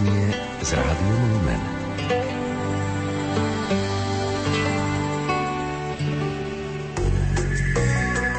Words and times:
Popoludnie 0.00 0.32
z 0.64 0.70
Rádiom 0.80 1.22
Lumen. 1.28 1.62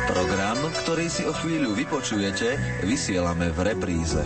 Program, 0.10 0.58
ktorý 0.58 1.06
si 1.06 1.22
o 1.30 1.34
chvíľu 1.38 1.78
vypočujete, 1.78 2.58
vysielame 2.82 3.54
v 3.54 3.60
repríze. 3.62 4.26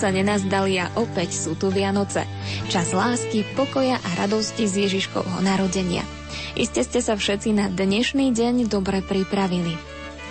Sa 0.00 0.08
nenazdali 0.08 0.80
a 0.80 0.88
opäť 0.96 1.36
sú 1.36 1.60
tu 1.60 1.68
Vianoce. 1.68 2.24
Čas 2.72 2.96
lásky, 2.96 3.44
pokoja 3.52 4.00
a 4.00 4.08
radosti 4.16 4.64
z 4.64 4.88
Ježiškovho 4.88 5.44
narodenia. 5.44 6.00
Iste 6.56 6.80
ste 6.80 7.04
sa 7.04 7.20
všetci 7.20 7.52
na 7.52 7.68
dnešný 7.68 8.32
deň 8.32 8.64
dobre 8.72 9.04
pripravili. 9.04 9.76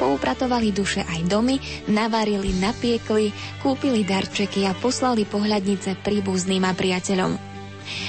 Poupratovali 0.01 0.73
duše 0.73 1.05
aj 1.05 1.21
domy, 1.29 1.61
navarili, 1.85 2.49
napiekli, 2.49 3.29
kúpili 3.61 4.01
darčeky 4.01 4.65
a 4.65 4.73
poslali 4.73 5.29
pohľadnice 5.29 6.01
príbuzným 6.01 6.65
a 6.65 6.73
priateľom. 6.73 7.37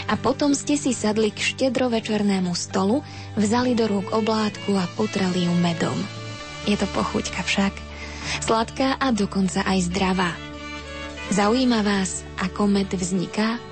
A 0.09 0.17
potom 0.17 0.57
ste 0.57 0.81
si 0.81 0.97
sadli 0.97 1.29
k 1.29 1.45
štedrovečernému 1.45 2.57
stolu, 2.57 3.05
vzali 3.37 3.77
do 3.77 3.85
rúk 3.85 4.17
oblátku 4.17 4.81
a 4.81 4.89
potreli 4.97 5.45
ju 5.45 5.53
medom. 5.61 5.99
Je 6.65 6.81
to 6.81 6.89
pochuťka 6.97 7.45
však. 7.45 7.77
Sladká 8.49 8.97
a 8.97 9.13
dokonca 9.13 9.61
aj 9.69 9.93
zdravá. 9.93 10.50
Zaujíma 11.31 11.87
vás, 11.87 12.27
ako 12.43 12.67
med 12.67 12.91
vzniká? 12.91 13.63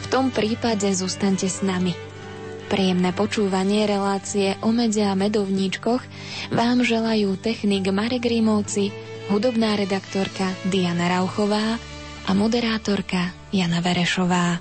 V 0.00 0.06
tom 0.08 0.32
prípade 0.32 0.88
zostaňte 0.96 1.44
s 1.44 1.60
nami. 1.60 1.92
Príjemné 2.72 3.12
počúvanie 3.12 3.84
relácie 3.84 4.56
o 4.64 4.72
mede 4.72 5.04
a 5.04 5.12
medovníčkoch 5.12 6.00
vám 6.56 6.80
želajú 6.80 7.36
technik 7.36 7.92
Marek 7.92 8.24
Rímovci, 8.24 8.96
hudobná 9.28 9.76
redaktorka 9.76 10.48
Diana 10.72 11.12
Rauchová 11.20 11.76
a 12.24 12.30
moderátorka 12.32 13.28
Jana 13.52 13.84
Verešová. 13.84 14.56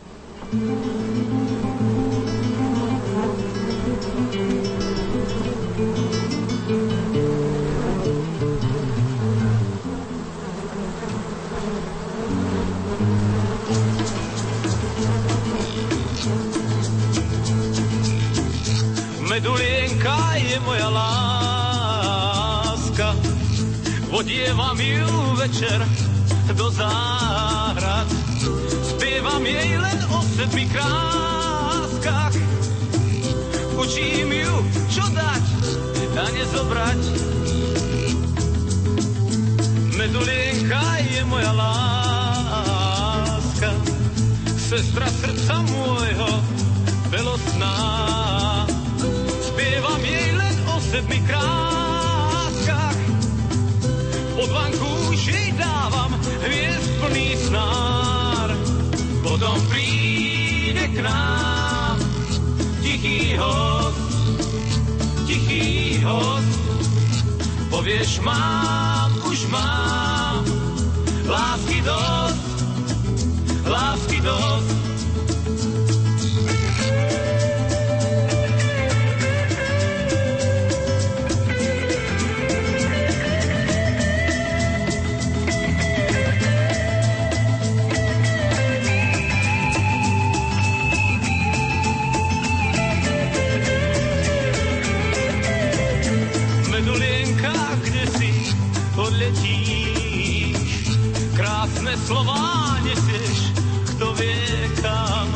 Medulienka 19.36 20.40
je 20.40 20.56
moja 20.64 20.88
láska, 20.96 22.00
vodievam 24.08 24.80
ju 24.80 25.36
večer 25.36 25.84
do 26.56 26.72
záhrad. 26.72 28.08
Spievam 28.96 29.44
jej 29.44 29.76
len 29.76 30.00
o 30.08 30.24
sedmi 30.40 30.72
kráskach, 30.72 32.32
učím 33.76 34.32
ju, 34.32 34.56
čo 34.88 35.04
dať 35.04 35.44
a 36.16 36.32
nezobrať. 36.32 37.02
Medulienka 40.00 40.84
je 41.12 41.28
moja 41.28 41.52
láska, 41.52 42.88
sestra 44.56 45.12
srdca 45.12 45.60
môjho, 45.60 46.32
belosná. 47.12 48.25
Sedmi 51.06 51.22
kráskach, 51.30 52.98
pod 54.34 54.50
jej 55.14 55.54
dávam 55.54 56.18
hviezd 56.42 56.90
plný 56.98 57.38
snár. 57.46 58.50
Potom 59.22 59.58
príde 59.70 60.90
k 60.90 60.98
nám 61.06 62.02
tichý 62.82 63.38
host, 63.38 64.02
tichý 65.30 66.02
host, 66.02 66.62
povieš 67.70 68.22
mám, 68.26 69.14
už 69.30 69.46
mám, 69.54 70.42
lásky 71.30 71.86
dosť, 71.86 72.58
lásky 73.70 74.18
dosť. 74.26 74.85
Krásne 101.86 102.02
slová 102.10 102.82
nesieš, 102.82 103.54
kto 103.94 104.10
vie 104.18 104.74
kam. 104.82 105.30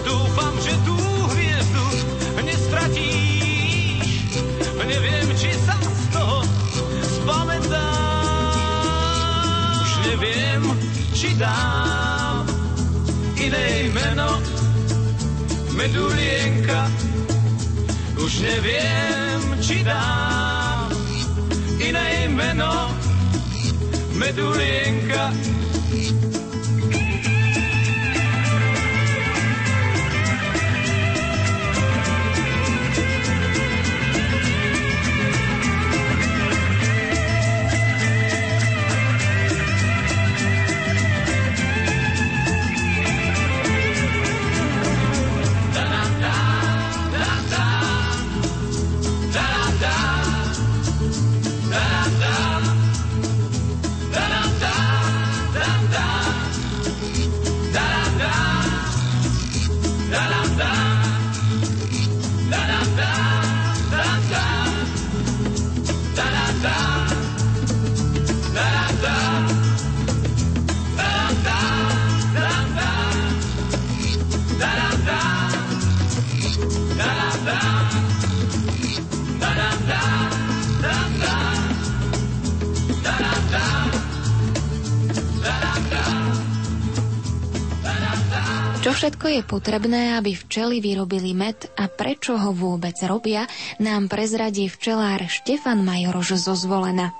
Dúfam, 0.00 0.54
že 0.64 0.72
tú 0.80 0.96
hviezdu 1.28 1.84
nestratíš, 2.40 4.08
neviem, 4.80 5.28
či 5.36 5.52
sa 5.68 5.76
z 5.76 6.08
toho 6.08 6.40
spamätáš. 7.20 8.56
Už 9.84 9.92
neviem, 10.08 10.64
či 11.12 11.36
dám 11.36 12.48
iné 13.36 13.92
meno, 13.92 14.40
medulienka, 15.76 16.88
už 18.16 18.32
neviem, 18.40 19.40
či 19.60 19.84
dám 19.84 20.96
iné 21.76 22.24
meno, 22.32 22.88
medulienka. 24.16 25.57
Všetko 88.98 89.26
je 89.30 89.42
potrebné, 89.46 90.18
aby 90.18 90.34
včely 90.34 90.82
vyrobili 90.82 91.30
med 91.30 91.70
a 91.78 91.86
prečo 91.86 92.34
ho 92.34 92.50
vôbec 92.50 92.98
robia, 93.06 93.46
nám 93.78 94.10
prezradí 94.10 94.66
včelár 94.66 95.22
Štefan 95.30 95.86
Majorož 95.86 96.34
zo 96.34 96.58
Zvolena. 96.58 97.14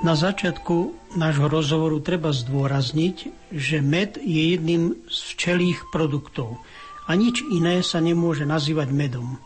Na 0.00 0.16
začiatku 0.16 0.96
nášho 1.20 1.52
rozhovoru 1.52 2.00
treba 2.00 2.32
zdôrazniť, 2.32 3.28
že 3.52 3.84
med 3.84 4.16
je 4.16 4.56
jedným 4.56 5.04
z 5.04 5.18
včelých 5.36 5.92
produktov 5.92 6.56
a 7.04 7.12
nič 7.12 7.44
iné 7.44 7.84
sa 7.84 8.00
nemôže 8.00 8.48
nazývať 8.48 8.88
medom. 8.88 9.36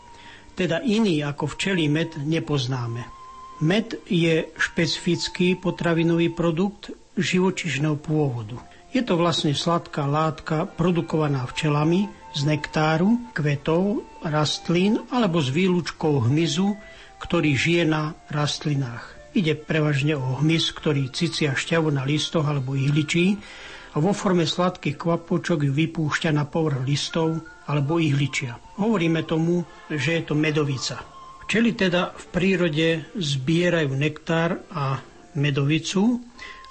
Teda 0.55 0.79
iný 0.79 1.19
ako 1.19 1.51
včelí 1.51 1.91
med 1.91 2.15
nepoznáme. 2.15 3.03
Med 3.59 3.99
je 4.07 4.47
špecifický 4.55 5.59
potravinový 5.59 6.31
produkt 6.31 6.95
živočišného 7.19 7.99
pôvodu. 7.99 8.55
Je 8.95 9.03
to 9.03 9.19
vlastne 9.19 9.51
sladká 9.51 10.07
látka 10.07 10.63
produkovaná 10.63 11.43
včelami 11.43 12.07
z 12.31 12.41
nektáru, 12.47 13.19
kvetov, 13.35 14.05
rastlín 14.23 15.03
alebo 15.11 15.43
z 15.43 15.51
výlučkou 15.51 16.23
hmyzu, 16.29 16.77
ktorý 17.19 17.51
žije 17.57 17.83
na 17.83 18.15
rastlinách. 18.31 19.17
Ide 19.35 19.53
prevažne 19.59 20.15
o 20.15 20.39
hmyz, 20.39 20.71
ktorý 20.73 21.11
cicia 21.11 21.53
šťavu 21.53 21.93
na 21.93 22.07
listoch 22.07 22.47
alebo 22.47 22.73
ihličí 22.73 23.37
a 23.93 23.97
vo 23.99 24.13
forme 24.13 24.45
sladkých 24.45 24.97
kvapôčok 24.97 25.65
ju 25.67 25.73
vypúšťa 25.73 26.31
na 26.33 26.45
povrch 26.45 26.85
listov 26.85 27.41
alebo 27.67 27.99
ihličia. 27.99 28.55
Hovoríme 28.79 29.25
tomu, 29.27 29.65
že 29.91 30.21
je 30.21 30.23
to 30.25 30.33
medovica. 30.37 31.01
Včely 31.47 31.75
teda 31.75 32.15
v 32.15 32.25
prírode 32.31 32.87
zbierajú 33.15 33.91
nektár 33.95 34.61
a 34.71 34.99
medovicu 35.35 36.23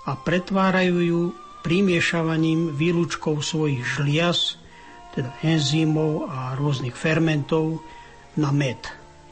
a 0.06 0.14
pretvárajú 0.14 0.96
ju 1.02 1.22
primiešavaním 1.66 2.70
výlučkov 2.78 3.42
svojich 3.42 3.82
žliaz, 3.82 4.54
teda 5.18 5.34
enzymov 5.42 6.30
a 6.30 6.54
rôznych 6.54 6.94
fermentov, 6.94 7.82
na 8.38 8.54
med. 8.54 8.78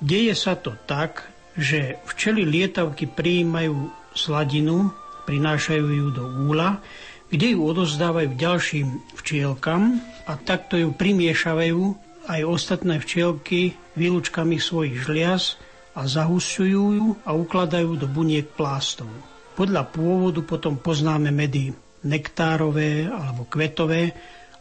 Deje 0.03 0.35
sa 0.35 0.59
to 0.59 0.75
tak, 0.91 1.31
že 1.55 2.03
včely 2.11 2.43
lietavky 2.43 3.07
prijímajú 3.07 3.93
sladinu, 4.17 4.91
prinášajú 5.31 5.87
ju 5.87 6.07
do 6.11 6.25
úla, 6.51 6.83
kde 7.31 7.55
ju 7.55 7.61
odozdávajú 7.63 8.35
ďalším 8.35 8.89
včielkam 9.15 10.03
a 10.27 10.35
takto 10.35 10.75
ju 10.75 10.91
primiešavajú 10.91 11.83
aj 12.27 12.41
ostatné 12.43 12.99
včielky 12.99 13.77
výlučkami 13.95 14.59
svojich 14.59 15.07
žliaz 15.07 15.61
a 15.95 16.09
zahusujú 16.09 16.83
ju 16.99 17.07
a 17.23 17.31
ukladajú 17.37 17.95
do 17.95 18.11
buniek 18.11 18.49
plástov. 18.59 19.07
Podľa 19.55 19.87
pôvodu 19.95 20.43
potom 20.43 20.75
poznáme 20.75 21.31
medy 21.31 21.84
nektárové 22.05 23.09
alebo 23.09 23.49
kvetové 23.49 24.13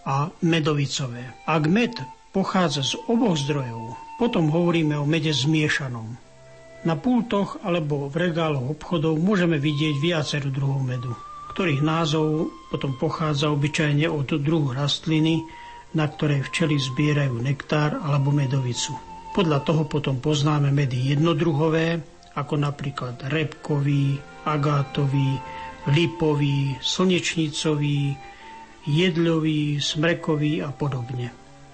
a 0.03 0.27
medovicové. 0.43 1.47
Ak 1.47 1.67
med 1.67 1.95
pochádza 2.35 2.83
z 2.83 2.99
oboch 3.07 3.39
zdrojov, 3.39 3.95
potom 4.19 4.49
hovoríme 4.51 4.97
o 4.99 5.05
mede 5.07 5.31
zmiešanom. 5.31 6.19
Na 6.83 6.99
pultoch 6.99 7.63
alebo 7.63 8.11
v 8.11 8.27
regáloch 8.27 8.75
obchodov 8.75 9.15
môžeme 9.15 9.55
vidieť 9.55 9.95
viacero 10.03 10.51
druhov 10.51 10.83
medu, 10.83 11.15
ktorých 11.55 11.79
názov 11.79 12.51
potom 12.67 12.99
pochádza 12.99 13.47
obyčajne 13.53 14.11
od 14.11 14.27
druhu 14.27 14.75
rastliny, 14.75 15.39
na 15.95 16.09
ktorej 16.09 16.43
včely 16.49 16.75
zbierajú 16.75 17.39
nektár 17.39 18.01
alebo 18.03 18.33
medovicu. 18.35 18.97
Podľa 19.31 19.63
toho 19.63 19.87
potom 19.87 20.19
poznáme 20.19 20.73
medy 20.75 21.15
jednodruhové, 21.15 22.01
ako 22.33 22.53
napríklad 22.57 23.29
repkový, 23.29 24.17
agátový, 24.43 25.39
lipový, 25.89 26.79
slnečnicový, 26.79 28.15
jedľový, 28.87 29.79
smrekový 29.79 30.63
a 30.63 30.71
podobne. 30.71 31.31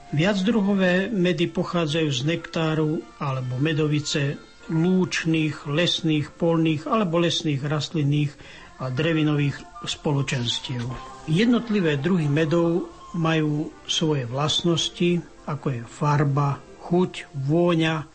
Viacdruhové 0.09 1.13
medy 1.13 1.53
pochádzajú 1.53 2.09
z 2.09 2.21
nektáru 2.25 2.97
alebo 3.21 3.61
medovice 3.61 4.41
lúčných, 4.69 5.69
lesných, 5.69 6.33
polných 6.33 6.89
alebo 6.89 7.21
lesných 7.21 7.61
rastlinných 7.61 8.33
a 8.81 8.89
drevinových 8.89 9.85
spoločenstiev. 9.85 10.85
Jednotlivé 11.29 12.01
druhy 12.01 12.25
medov 12.25 12.89
majú 13.13 13.69
svoje 13.85 14.25
vlastnosti, 14.25 15.21
ako 15.45 15.67
je 15.73 15.81
farba, 15.85 16.57
chuť, 16.89 17.29
vôňa, 17.45 18.05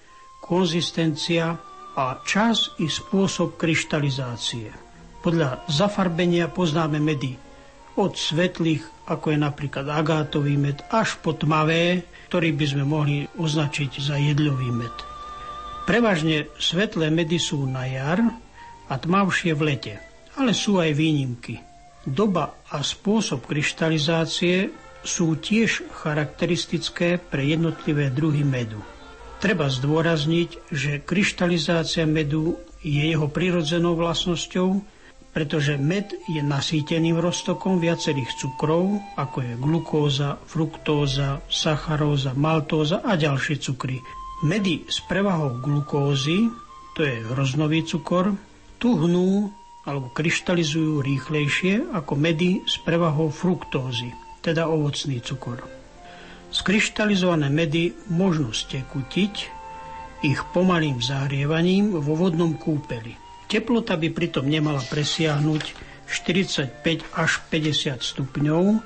konzistencia 0.43 1.59
a 1.95 2.05
čas 2.27 2.75
i 2.83 2.91
spôsob 2.91 3.55
kryštalizácie. 3.55 4.84
Podľa 5.25 5.65
zafarbenia 5.73 6.53
poznáme 6.53 7.01
medy 7.01 7.41
od 7.97 8.13
svetlých, 8.13 9.09
ako 9.09 9.33
je 9.33 9.39
napríklad 9.41 9.89
agátový 9.89 10.61
med, 10.61 10.85
až 10.93 11.17
po 11.25 11.33
tmavé, 11.33 12.05
ktorý 12.29 12.53
by 12.53 12.67
sme 12.69 12.85
mohli 12.85 13.25
označiť 13.41 14.05
za 14.05 14.21
jedľový 14.21 14.69
med. 14.69 14.93
Prevažne 15.89 16.53
svetlé 16.61 17.09
medy 17.09 17.41
sú 17.41 17.65
na 17.65 17.89
jar 17.89 18.21
a 18.85 18.95
tmavšie 19.01 19.57
v 19.57 19.63
lete, 19.65 19.95
ale 20.37 20.53
sú 20.53 20.77
aj 20.77 20.93
výnimky. 20.93 21.57
Doba 22.05 22.61
a 22.69 22.85
spôsob 22.85 23.49
kryštalizácie 23.49 24.77
sú 25.01 25.41
tiež 25.41 25.89
charakteristické 26.05 27.17
pre 27.17 27.49
jednotlivé 27.49 28.13
druhy 28.13 28.45
medu. 28.45 28.85
Treba 29.41 29.73
zdôrazniť, 29.73 30.69
že 30.69 31.01
kryštalizácia 31.01 32.05
medu 32.05 32.61
je 32.85 33.09
jeho 33.09 33.29
prirodzenou 33.33 33.97
vlastnosťou 33.97 34.93
pretože 35.35 35.75
med 35.75 36.15
je 36.31 36.39
nasýteným 36.39 37.19
roztokom 37.19 37.83
viacerých 37.83 38.39
cukrov, 38.39 39.03
ako 39.19 39.43
je 39.43 39.53
glukóza, 39.59 40.39
fruktóza, 40.47 41.43
sacharóza, 41.51 42.39
maltóza 42.39 43.03
a 43.03 43.19
ďalšie 43.19 43.59
cukry. 43.59 43.99
Medy 44.47 44.87
s 44.87 45.03
prevahou 45.03 45.59
glukózy, 45.59 46.47
to 46.95 47.03
je 47.03 47.27
hroznový 47.35 47.83
cukor, 47.83 48.31
tuhnú 48.79 49.51
alebo 49.85 50.15
kryštalizujú 50.15 51.03
rýchlejšie 51.03 51.91
ako 51.91 52.15
medy 52.15 52.63
s 52.65 52.79
prevahou 52.81 53.29
fruktózy, 53.29 54.15
teda 54.39 54.71
ovocný 54.71 55.19
cukor. 55.19 55.67
Skryštalizované 56.55 57.51
medy 57.51 57.91
možno 58.15 58.55
stekutiť 58.55 59.35
ich 60.23 60.41
pomalým 60.55 61.03
zahrievaním 61.03 61.99
vo 61.99 62.15
vodnom 62.15 62.55
kúpeli. 62.55 63.24
Teplota 63.55 63.95
by 63.95 64.11
pritom 64.11 64.51
nemala 64.51 64.83
presiahnuť 64.83 65.63
45 66.11 67.07
až 67.15 67.39
50 67.55 68.03
stupňov, 68.03 68.83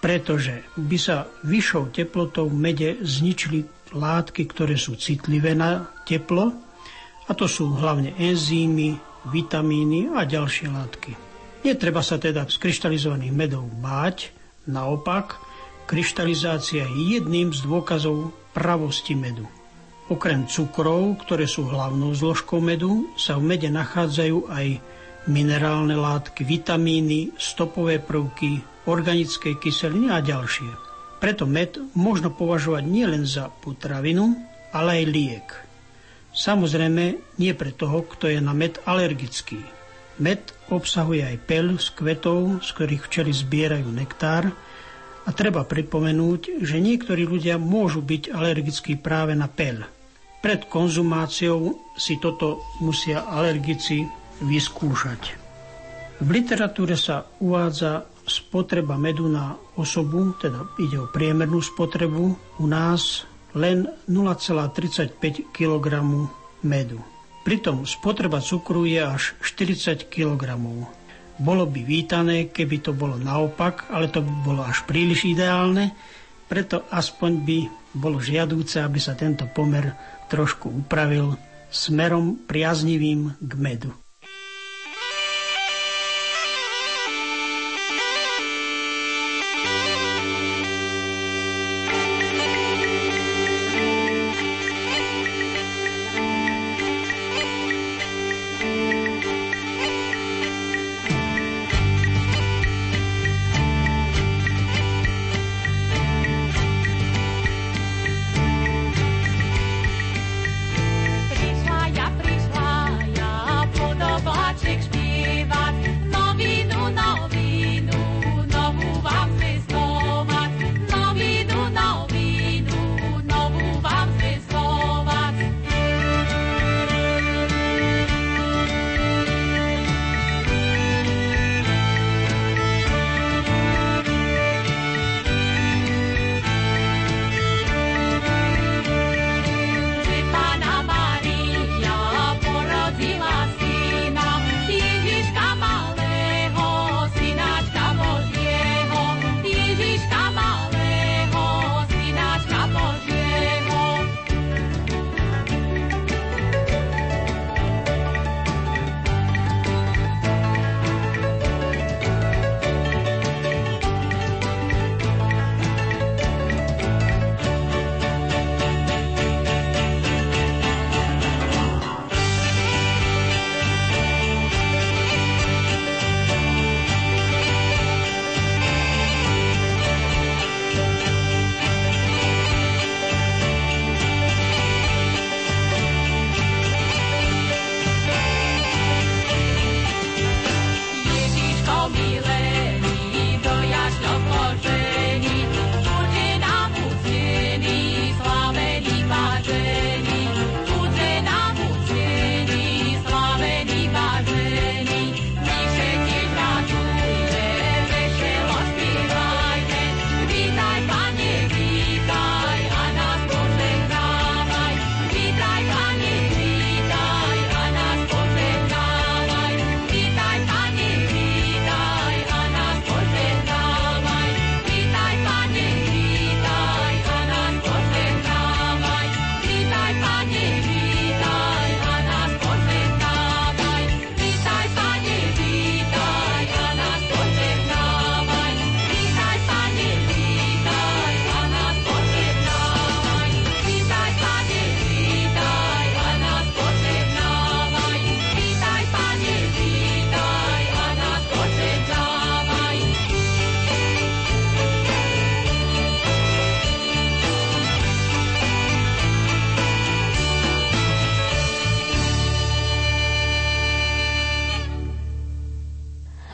pretože 0.00 0.64
by 0.80 0.96
sa 0.96 1.28
vyššou 1.44 1.92
teplotou 1.92 2.48
mede 2.48 2.96
zničili 3.04 3.68
látky, 3.92 4.48
ktoré 4.48 4.80
sú 4.80 4.96
citlivé 4.96 5.52
na 5.52 5.92
teplo, 6.08 6.56
a 7.28 7.36
to 7.36 7.44
sú 7.44 7.76
hlavne 7.76 8.16
enzymy, 8.16 8.96
vitamíny 9.28 10.08
a 10.16 10.24
ďalšie 10.24 10.72
látky. 10.72 11.12
Netreba 11.68 12.00
sa 12.00 12.16
teda 12.16 12.48
z 12.48 12.56
kryštalizovaných 12.56 13.36
medov 13.36 13.68
báť, 13.68 14.32
naopak, 14.64 15.36
kryštalizácia 15.84 16.88
je 16.88 17.20
jedným 17.20 17.52
z 17.52 17.60
dôkazov 17.60 18.32
pravosti 18.56 19.12
medu. 19.12 19.44
Okrem 20.08 20.48
cukrov, 20.48 21.20
ktoré 21.20 21.44
sú 21.44 21.68
hlavnou 21.68 22.16
zložkou 22.16 22.64
medu, 22.64 23.12
sa 23.20 23.36
v 23.36 23.52
mede 23.52 23.68
nachádzajú 23.68 24.48
aj 24.48 24.80
minerálne 25.28 25.92
látky, 25.92 26.48
vitamíny, 26.48 27.36
stopové 27.36 28.00
prvky, 28.00 28.64
organické 28.88 29.60
kyseliny 29.60 30.08
a 30.08 30.24
ďalšie. 30.24 30.72
Preto 31.20 31.44
med 31.44 31.76
možno 31.92 32.32
považovať 32.32 32.88
nielen 32.88 33.28
za 33.28 33.52
potravinu, 33.52 34.32
ale 34.72 35.04
aj 35.04 35.12
liek. 35.12 35.48
Samozrejme, 36.32 37.36
nie 37.36 37.52
pre 37.52 37.76
toho, 37.76 38.00
kto 38.08 38.32
je 38.32 38.40
na 38.40 38.56
med 38.56 38.80
alergický. 38.88 39.60
Med 40.24 40.40
obsahuje 40.72 41.20
aj 41.20 41.36
pel 41.44 41.76
z 41.76 41.92
kvetov, 41.92 42.64
z 42.64 42.68
ktorých 42.80 43.04
včely 43.04 43.32
zbierajú 43.36 43.92
nektár 43.92 44.56
a 45.28 45.30
treba 45.36 45.68
pripomenúť, 45.68 46.64
že 46.64 46.80
niektorí 46.80 47.28
ľudia 47.28 47.60
môžu 47.60 48.00
byť 48.00 48.32
alergickí 48.32 48.96
práve 48.96 49.36
na 49.36 49.52
pel– 49.52 49.84
pred 50.38 50.70
konzumáciou 50.70 51.74
si 51.98 52.16
toto 52.22 52.62
musia 52.78 53.26
alergici 53.26 54.06
vyskúšať. 54.42 55.22
V 56.18 56.28
literatúre 56.34 56.98
sa 56.98 57.26
uvádza 57.38 58.06
spotreba 58.26 58.98
medu 58.98 59.30
na 59.30 59.54
osobu, 59.78 60.34
teda 60.36 60.66
ide 60.78 60.98
o 60.98 61.10
priemernú 61.10 61.62
spotrebu, 61.62 62.24
u 62.58 62.66
nás 62.66 63.24
len 63.54 63.86
0,35 64.06 65.54
kg 65.54 65.86
medu. 66.62 67.00
Pritom 67.46 67.86
spotreba 67.88 68.44
cukru 68.44 68.84
je 68.84 69.00
až 69.00 69.38
40 69.40 70.10
kg. 70.10 70.58
Bolo 71.38 71.64
by 71.70 71.80
vítané, 71.86 72.50
keby 72.50 72.82
to 72.82 72.92
bolo 72.92 73.14
naopak, 73.14 73.88
ale 73.88 74.10
to 74.10 74.20
by 74.20 74.32
bolo 74.42 74.62
až 74.66 74.84
príliš 74.84 75.24
ideálne, 75.32 75.94
preto 76.50 76.84
aspoň 76.90 77.32
by 77.46 77.58
bolo 77.94 78.18
žiadúce, 78.18 78.82
aby 78.82 78.98
sa 79.00 79.14
tento 79.14 79.46
pomer 79.48 80.17
trošku 80.28 80.68
upravil 80.84 81.34
smerom 81.72 82.36
priaznivým 82.48 83.36
k 83.40 83.52
medu. 83.56 83.92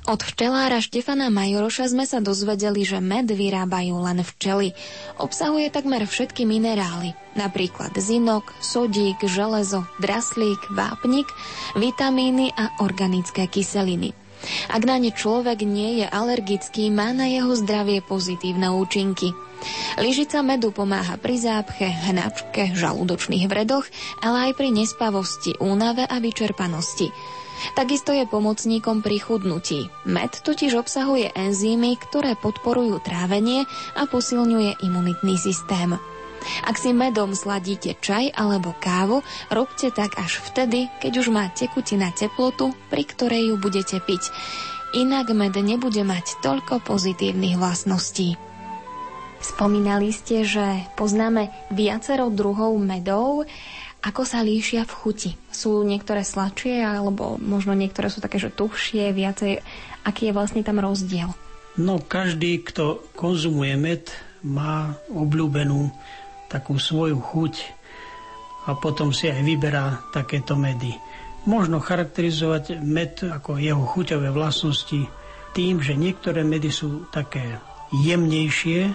Od 0.05 0.21
včelára 0.21 0.85
Štefana 0.85 1.33
Majoroša 1.33 1.89
sme 1.89 2.05
sa 2.05 2.21
dozvedeli, 2.21 2.85
že 2.85 3.01
med 3.01 3.25
vyrábajú 3.25 3.97
len 4.05 4.21
včely. 4.21 4.77
Obsahuje 5.17 5.73
takmer 5.73 6.05
všetky 6.05 6.45
minerály, 6.45 7.17
napríklad 7.41 7.97
zinok, 7.97 8.53
sodík, 8.61 9.17
železo, 9.25 9.89
draslík, 10.05 10.61
vápnik, 10.77 11.25
vitamíny 11.81 12.53
a 12.53 12.85
organické 12.85 13.49
kyseliny. 13.49 14.13
Ak 14.69 14.85
na 14.85 15.01
ne 15.01 15.09
človek 15.09 15.65
nie 15.65 16.05
je 16.05 16.07
alergický, 16.13 16.93
má 16.93 17.17
na 17.17 17.25
jeho 17.25 17.57
zdravie 17.57 18.05
pozitívne 18.05 18.77
účinky. 18.77 19.33
Lyžica 19.97 20.45
medu 20.45 20.69
pomáha 20.69 21.17
pri 21.17 21.41
zápche, 21.41 21.89
hnačke, 21.89 22.77
žalúdočných 22.77 23.49
vredoch, 23.49 23.89
ale 24.21 24.53
aj 24.53 24.61
pri 24.61 24.69
nespavosti, 24.69 25.57
únave 25.65 26.05
a 26.05 26.21
vyčerpanosti. 26.21 27.09
Takisto 27.75 28.11
je 28.15 28.27
pomocníkom 28.29 29.01
pri 29.01 29.19
chudnutí. 29.23 29.91
Med 30.07 30.31
totiž 30.31 30.79
obsahuje 30.79 31.33
enzymy, 31.35 31.97
ktoré 31.99 32.35
podporujú 32.39 33.03
trávenie 33.03 33.65
a 33.99 34.07
posilňuje 34.07 34.85
imunitný 34.85 35.39
systém. 35.39 35.97
Ak 36.69 36.77
si 36.77 36.93
medom 36.93 37.33
sladíte 37.33 37.97
čaj 37.97 38.37
alebo 38.37 38.77
kávu, 38.77 39.25
robte 39.49 39.89
tak 39.89 40.21
až 40.21 40.45
vtedy, 40.45 40.93
keď 41.01 41.25
už 41.25 41.33
má 41.33 41.49
tekutina 41.57 42.13
teplotu, 42.13 42.77
pri 42.93 43.03
ktorej 43.09 43.53
ju 43.53 43.57
budete 43.57 43.97
piť. 44.05 44.29
Inak 44.95 45.33
med 45.35 45.57
nebude 45.59 46.05
mať 46.07 46.39
toľko 46.45 46.85
pozitívnych 46.85 47.59
vlastností. 47.59 48.39
Spomínali 49.45 50.09
ste, 50.09 50.41
že 50.47 50.89
poznáme 50.97 51.53
viacero 51.69 52.33
druhov 52.33 52.81
medov. 52.81 53.45
Ako 54.05 54.29
sa 54.29 54.45
líšia 54.45 54.85
v 54.85 54.93
chuti? 54.93 55.31
Sú 55.49 55.81
niektoré 55.81 56.29
sladšie, 56.29 56.85
alebo 56.85 57.41
možno 57.41 57.73
niektoré 57.73 58.13
sú 58.13 58.21
také, 58.21 58.37
že 58.37 58.53
tuhšie, 58.53 59.17
viacej. 59.17 59.65
Aký 60.05 60.29
je 60.29 60.37
vlastne 60.37 60.61
tam 60.61 60.77
rozdiel? 60.77 61.33
No, 61.81 61.97
každý, 61.99 62.61
kto 62.61 63.01
konzumuje 63.17 63.73
med, 63.81 64.13
má 64.45 64.93
obľúbenú 65.09 65.89
takú 66.53 66.77
svoju 66.77 67.17
chuť 67.17 67.55
a 68.69 68.77
potom 68.77 69.09
si 69.11 69.33
aj 69.33 69.41
vyberá 69.41 70.05
takéto 70.13 70.53
medy. 70.53 70.93
Možno 71.49 71.81
charakterizovať 71.81 72.85
med 72.85 73.25
ako 73.25 73.57
jeho 73.57 73.83
chuťové 73.89 74.29
vlastnosti 74.29 75.09
tým, 75.57 75.81
že 75.81 75.97
niektoré 75.97 76.45
medy 76.45 76.69
sú 76.69 77.09
také 77.09 77.57
jemnejšie, 77.93 78.93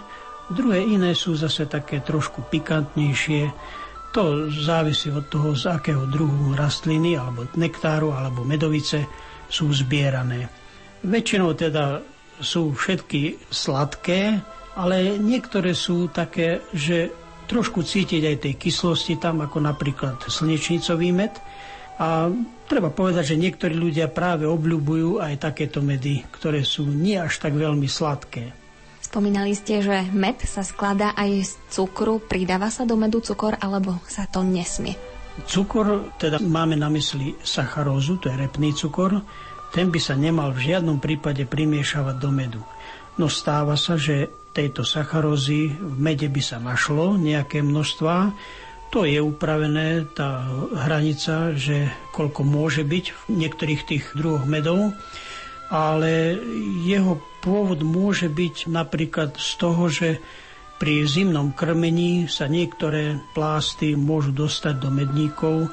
druhé 0.54 0.86
iné 0.86 1.18
sú 1.18 1.34
zase 1.34 1.66
také 1.66 2.02
trošku 2.02 2.46
pikantnejšie, 2.50 3.50
to 4.10 4.50
závisí 4.50 5.14
od 5.14 5.30
toho, 5.30 5.54
z 5.54 5.70
akého 5.70 6.10
druhu 6.10 6.58
rastliny, 6.58 7.18
alebo 7.18 7.46
nektáru, 7.58 8.14
alebo 8.14 8.42
medovice 8.42 9.06
sú 9.50 9.70
zbierané. 9.74 10.50
Väčšinou 11.06 11.54
teda 11.54 12.02
sú 12.40 12.74
všetky 12.74 13.52
sladké, 13.52 14.40
ale 14.80 15.20
niektoré 15.20 15.76
sú 15.76 16.08
také, 16.10 16.64
že 16.72 17.12
trošku 17.50 17.82
cítiť 17.82 18.24
aj 18.30 18.38
tej 18.46 18.54
kyslosti 18.56 19.18
tam, 19.18 19.42
ako 19.42 19.58
napríklad 19.60 20.22
slnečnicový 20.30 21.10
med. 21.10 21.34
A 22.00 22.32
treba 22.70 22.94
povedať, 22.94 23.36
že 23.36 23.42
niektorí 23.42 23.76
ľudia 23.76 24.08
práve 24.08 24.48
obľúbujú 24.48 25.20
aj 25.20 25.52
takéto 25.52 25.84
medy, 25.84 26.24
ktoré 26.32 26.64
sú 26.64 26.88
nie 26.88 27.20
až 27.20 27.44
tak 27.44 27.58
veľmi 27.58 27.90
sladké. 27.90 28.69
Spomínali 29.10 29.58
ste, 29.58 29.82
že 29.82 30.06
med 30.14 30.38
sa 30.46 30.62
skladá 30.62 31.18
aj 31.18 31.42
z 31.42 31.52
cukru. 31.74 32.22
Pridáva 32.22 32.70
sa 32.70 32.86
do 32.86 32.94
medu 32.94 33.26
cukor, 33.26 33.58
alebo 33.58 33.98
sa 34.06 34.30
to 34.30 34.46
nesmie? 34.46 34.94
Cukor, 35.50 36.14
teda 36.22 36.38
máme 36.38 36.78
na 36.78 36.94
mysli 36.94 37.34
sacharózu, 37.42 38.22
to 38.22 38.30
je 38.30 38.38
repný 38.38 38.70
cukor, 38.70 39.26
ten 39.74 39.90
by 39.90 39.98
sa 39.98 40.14
nemal 40.14 40.54
v 40.54 40.70
žiadnom 40.70 41.02
prípade 41.02 41.42
primiešavať 41.50 42.16
do 42.22 42.30
medu. 42.30 42.62
No 43.18 43.34
stáva 43.34 43.74
sa, 43.82 43.98
že 43.98 44.30
tejto 44.54 44.86
sacharózy 44.86 45.74
v 45.74 45.96
mede 45.98 46.30
by 46.30 46.42
sa 46.46 46.62
našlo 46.62 47.18
nejaké 47.18 47.66
množstva. 47.66 48.38
To 48.94 49.10
je 49.10 49.18
upravené, 49.18 50.06
tá 50.14 50.46
hranica, 50.86 51.58
že 51.58 51.90
koľko 52.14 52.46
môže 52.46 52.86
byť 52.86 53.06
v 53.10 53.22
niektorých 53.42 53.82
tých 53.90 54.06
druhoch 54.14 54.46
medov 54.46 54.94
ale 55.70 56.38
jeho 56.82 57.22
pôvod 57.40 57.86
môže 57.86 58.28
byť 58.28 58.70
napríklad 58.70 59.38
z 59.38 59.52
toho, 59.62 59.86
že 59.88 60.10
pri 60.80 61.04
zimnom 61.06 61.52
krmení 61.52 62.26
sa 62.32 62.48
niektoré 62.48 63.20
plásty 63.36 63.94
môžu 64.00 64.32
dostať 64.32 64.76
do 64.80 64.90
medníkov 64.90 65.70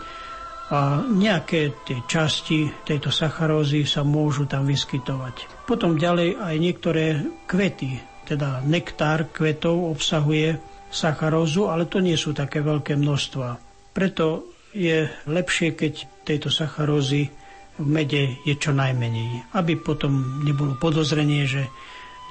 a 0.67 0.99
nejaké 1.07 1.79
tie 1.87 2.03
časti 2.11 2.67
tejto 2.83 3.15
sacharózy 3.15 3.87
sa 3.87 4.03
môžu 4.03 4.51
tam 4.51 4.67
vyskytovať. 4.67 5.65
Potom 5.65 5.95
ďalej 5.95 6.43
aj 6.43 6.55
niektoré 6.59 7.05
kvety, 7.47 8.03
teda 8.27 8.67
nektár 8.67 9.31
kvetov 9.31 9.95
obsahuje 9.95 10.59
sacharózu, 10.91 11.71
ale 11.71 11.87
to 11.87 12.03
nie 12.03 12.19
sú 12.19 12.35
také 12.35 12.67
veľké 12.67 12.99
množstva. 12.99 13.63
Preto 13.95 14.51
je 14.75 15.07
lepšie, 15.31 15.79
keď 15.79 16.27
tejto 16.27 16.51
sacharózy 16.51 17.31
v 17.77 17.87
mede 17.87 18.41
je 18.45 18.55
čo 18.57 18.73
najmenej, 18.73 19.53
aby 19.53 19.77
potom 19.77 20.43
nebolo 20.45 20.77
podozrenie, 20.81 21.45
že 21.45 21.69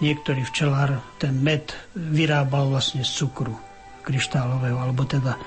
niektorý 0.01 0.43
včelár 0.43 0.99
ten 1.21 1.37
med 1.39 1.71
vyrábal 1.93 2.73
vlastne 2.73 3.05
z 3.05 3.11
cukru 3.23 3.55
kryštálového, 4.05 4.77
alebo 4.77 5.05
teda 5.05 5.37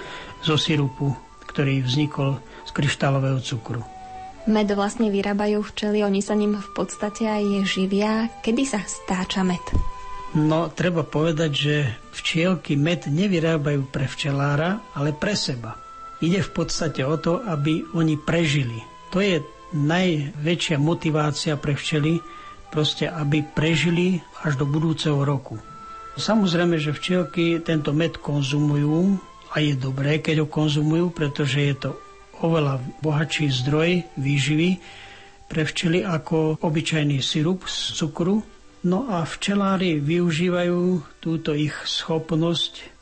zo 0.42 0.58
sirupu, 0.58 1.14
ktorý 1.46 1.82
vznikol 1.82 2.38
z 2.66 2.70
kryštálového 2.74 3.38
cukru. 3.42 3.82
Med 4.48 4.70
vlastne 4.72 5.12
vyrábajú 5.12 5.60
včely, 5.60 6.00
oni 6.00 6.24
sa 6.24 6.32
ním 6.32 6.56
v 6.56 6.70
podstate 6.72 7.28
aj 7.28 7.68
živia. 7.68 8.32
Kedy 8.40 8.62
sa 8.64 8.80
stáča 8.80 9.44
med? 9.44 9.60
No, 10.32 10.72
treba 10.72 11.04
povedať, 11.04 11.50
že 11.52 11.76
včielky 12.16 12.76
med 12.76 13.08
nevyrábajú 13.08 13.88
pre 13.92 14.08
včelára, 14.08 14.80
ale 14.96 15.12
pre 15.12 15.36
seba. 15.36 15.76
Ide 16.24 16.42
v 16.42 16.50
podstate 16.50 17.04
o 17.04 17.16
to, 17.20 17.44
aby 17.44 17.84
oni 17.92 18.16
prežili. 18.16 18.80
To 19.12 19.20
je 19.20 19.40
najväčšia 19.72 20.76
motivácia 20.80 21.54
pre 21.60 21.76
včely, 21.76 22.20
proste 22.68 23.08
aby 23.08 23.44
prežili 23.44 24.20
až 24.44 24.60
do 24.60 24.68
budúceho 24.68 25.24
roku. 25.24 25.56
Samozrejme, 26.18 26.82
že 26.82 26.90
včielky 26.90 27.62
tento 27.62 27.94
med 27.94 28.18
konzumujú 28.18 29.16
a 29.54 29.62
je 29.62 29.78
dobré, 29.78 30.18
keď 30.18 30.44
ho 30.44 30.48
konzumujú, 30.50 31.14
pretože 31.14 31.58
je 31.62 31.74
to 31.78 31.90
oveľa 32.42 32.82
bohatší 33.00 33.48
zdroj 33.50 34.02
výživy 34.18 34.82
pre 35.48 35.64
včely 35.64 36.04
ako 36.04 36.60
obyčajný 36.60 37.22
sirup 37.24 37.64
z 37.70 37.96
cukru. 37.96 38.44
No 38.84 39.10
a 39.10 39.26
včelári 39.26 39.98
využívajú 39.98 41.02
túto 41.18 41.56
ich 41.56 41.74
schopnosť 41.86 42.98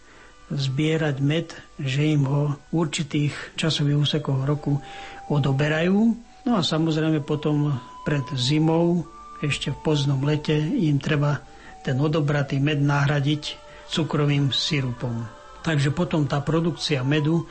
zbierať 0.49 1.17
med, 1.21 1.53
že 1.77 2.17
im 2.17 2.25
ho 2.25 2.55
v 2.71 2.87
určitých 2.87 3.35
časových 3.59 3.99
úsekoch 3.99 4.47
roku 4.47 4.79
odoberajú 5.27 6.26
No 6.47 6.55
a 6.55 6.63
samozrejme 6.63 7.27
potom 7.27 7.75
pred 8.07 8.23
zimou, 8.39 9.03
ešte 9.43 9.75
v 9.75 9.83
poznom 9.83 10.23
lete, 10.23 10.55
im 10.55 11.03
treba 11.03 11.43
ten 11.83 11.99
odobratý 11.99 12.63
med 12.63 12.79
nahradiť 12.79 13.59
cukrovým 13.91 14.55
sirupom. 14.55 15.27
Takže 15.67 15.91
potom 15.91 16.31
tá 16.31 16.39
produkcia 16.39 17.03
medu 17.03 17.43
e, 17.43 17.45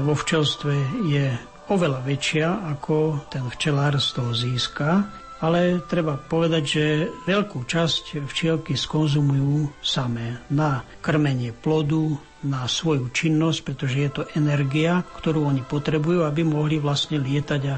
vo 0.00 0.16
včelstve 0.16 1.04
je 1.04 1.36
oveľa 1.68 2.00
väčšia, 2.00 2.48
ako 2.76 3.28
ten 3.28 3.44
včelár 3.52 4.00
z 4.00 4.08
toho 4.16 4.32
získa, 4.32 5.04
ale 5.44 5.84
treba 5.84 6.16
povedať, 6.16 6.64
že 6.64 6.84
veľkú 7.28 7.68
časť 7.68 8.24
včielky 8.24 8.72
skonzumujú 8.72 9.84
samé 9.84 10.40
na 10.48 10.80
krmenie 11.04 11.52
plodu, 11.52 12.16
na 12.44 12.68
svoju 12.68 13.08
činnosť, 13.12 13.60
pretože 13.64 13.96
je 13.96 14.10
to 14.12 14.22
energia, 14.36 15.00
ktorú 15.20 15.48
oni 15.48 15.64
potrebujú, 15.64 16.24
aby 16.28 16.44
mohli 16.44 16.76
vlastne 16.76 17.16
lietať 17.16 17.62
a 17.72 17.76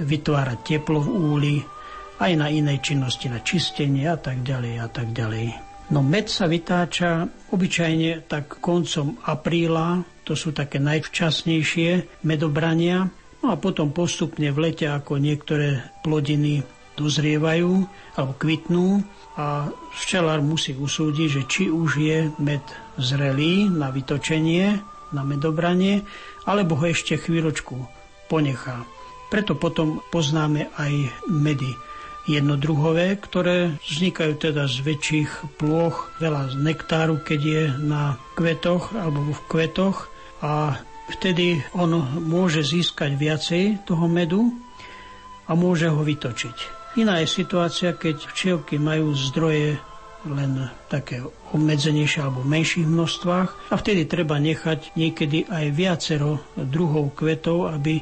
vytvárať 0.00 0.58
teplo 0.64 1.02
v 1.02 1.08
úli, 1.10 1.56
aj 2.22 2.32
na 2.38 2.46
inej 2.48 2.80
činnosti, 2.80 3.26
na 3.26 3.42
čistenie 3.42 4.06
a 4.06 4.16
tak 4.16 4.46
ďalej 4.46 4.74
a 4.78 4.88
tak 4.88 5.10
ďalej. 5.10 5.72
No 5.92 6.00
med 6.00 6.30
sa 6.30 6.48
vytáča 6.48 7.26
obyčajne 7.52 8.24
tak 8.30 8.62
koncom 8.62 9.20
apríla, 9.26 10.06
to 10.22 10.38
sú 10.38 10.54
také 10.54 10.78
najvčasnejšie 10.78 12.22
medobrania, 12.24 13.10
no 13.42 13.46
a 13.50 13.56
potom 13.58 13.90
postupne 13.90 14.48
v 14.54 14.70
lete, 14.70 14.86
ako 14.86 15.18
niektoré 15.18 15.82
plodiny 16.06 16.62
dozrievajú 16.94 17.88
alebo 18.16 18.32
kvitnú 18.38 19.02
a 19.36 19.72
včelár 19.96 20.44
musí 20.44 20.76
usúdiť, 20.76 21.28
že 21.28 21.42
či 21.48 21.64
už 21.72 21.90
je 21.98 22.18
med 22.38 22.62
zrelý 23.00 23.68
na 23.68 23.88
vytočenie, 23.88 24.78
na 25.12 25.22
medobranie, 25.24 26.04
alebo 26.48 26.76
ho 26.80 26.84
ešte 26.88 27.20
chvíľočku 27.20 27.76
ponechá. 28.28 28.84
Preto 29.32 29.56
potom 29.56 30.04
poznáme 30.12 30.68
aj 30.76 31.08
medy 31.24 31.72
jednodruhové, 32.28 33.16
ktoré 33.16 33.80
vznikajú 33.80 34.36
teda 34.36 34.68
z 34.68 34.76
väčších 34.84 35.56
plôch, 35.56 36.12
veľa 36.20 36.52
z 36.52 36.54
nektáru, 36.60 37.16
keď 37.24 37.40
je 37.40 37.62
na 37.80 38.20
kvetoch 38.36 38.92
alebo 38.92 39.32
v 39.32 39.40
kvetoch 39.48 40.12
a 40.44 40.76
vtedy 41.10 41.64
on 41.72 41.96
môže 42.22 42.60
získať 42.60 43.16
viacej 43.16 43.88
toho 43.88 44.06
medu 44.06 44.52
a 45.48 45.56
môže 45.56 45.88
ho 45.88 46.04
vytočiť. 46.04 46.84
Iná 47.00 47.24
je 47.24 47.28
situácia, 47.32 47.96
keď 47.96 48.28
včielky 48.28 48.76
majú 48.76 49.16
zdroje 49.16 49.80
len 50.28 50.70
také 50.86 51.18
obmedzenejšie 51.50 52.22
alebo 52.22 52.46
menších 52.46 52.86
množstvách 52.86 53.72
a 53.72 53.74
vtedy 53.74 54.06
treba 54.06 54.38
nechať 54.38 54.94
niekedy 54.94 55.50
aj 55.50 55.66
viacero 55.74 56.38
druhov 56.54 57.18
kvetov, 57.18 57.74
aby 57.74 57.98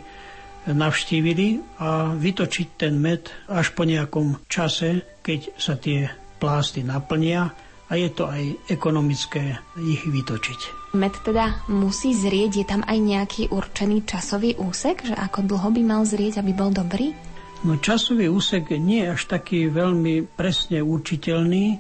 navštívili 0.73 1.79
a 1.81 2.15
vytočiť 2.15 2.69
ten 2.77 2.99
med 2.99 3.29
až 3.51 3.75
po 3.75 3.87
nejakom 3.87 4.47
čase, 4.47 5.21
keď 5.21 5.41
sa 5.59 5.75
tie 5.77 6.11
plásty 6.41 6.81
naplnia 6.81 7.53
a 7.91 7.93
je 7.99 8.09
to 8.15 8.31
aj 8.31 8.71
ekonomické 8.71 9.59
ich 9.77 10.07
vytočiť. 10.07 10.93
Med 10.95 11.15
teda 11.23 11.67
musí 11.71 12.15
zrieť, 12.15 12.51
je 12.63 12.67
tam 12.67 12.83
aj 12.83 12.99
nejaký 12.99 13.43
určený 13.51 14.07
časový 14.07 14.59
úsek, 14.59 15.07
že 15.07 15.15
ako 15.15 15.47
dlho 15.47 15.69
by 15.71 15.83
mal 15.87 16.03
zrieť, 16.03 16.43
aby 16.43 16.51
bol 16.55 16.75
dobrý? 16.75 17.15
No 17.63 17.77
časový 17.77 18.27
úsek 18.27 18.73
nie 18.75 19.05
je 19.05 19.13
až 19.15 19.23
taký 19.29 19.69
veľmi 19.69 20.25
presne 20.35 20.81
určiteľný, 20.81 21.79